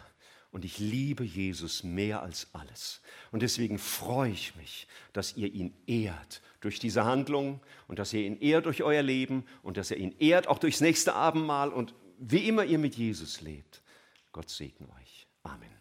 Und 0.52 0.64
ich 0.64 0.78
liebe 0.78 1.24
Jesus 1.24 1.82
mehr 1.82 2.22
als 2.22 2.48
alles. 2.54 3.02
Und 3.30 3.42
deswegen 3.42 3.78
freue 3.78 4.30
ich 4.30 4.56
mich, 4.56 4.86
dass 5.12 5.36
ihr 5.36 5.52
ihn 5.52 5.74
ehrt 5.86 6.40
durch 6.60 6.78
diese 6.78 7.04
Handlung 7.04 7.60
und 7.88 7.98
dass 7.98 8.12
ihr 8.12 8.22
ihn 8.22 8.40
ehrt 8.40 8.64
durch 8.64 8.82
euer 8.82 9.02
Leben 9.02 9.44
und 9.62 9.76
dass 9.76 9.90
ihr 9.90 9.98
ihn 9.98 10.14
ehrt 10.18 10.48
auch 10.48 10.58
durchs 10.58 10.80
nächste 10.80 11.14
Abendmahl 11.14 11.68
und 11.68 11.94
wie 12.18 12.48
immer 12.48 12.64
ihr 12.64 12.78
mit 12.78 12.94
Jesus 12.94 13.42
lebt. 13.42 13.82
Gott 14.32 14.48
segne 14.48 14.88
euch. 14.88 15.26
Amen. 15.42 15.76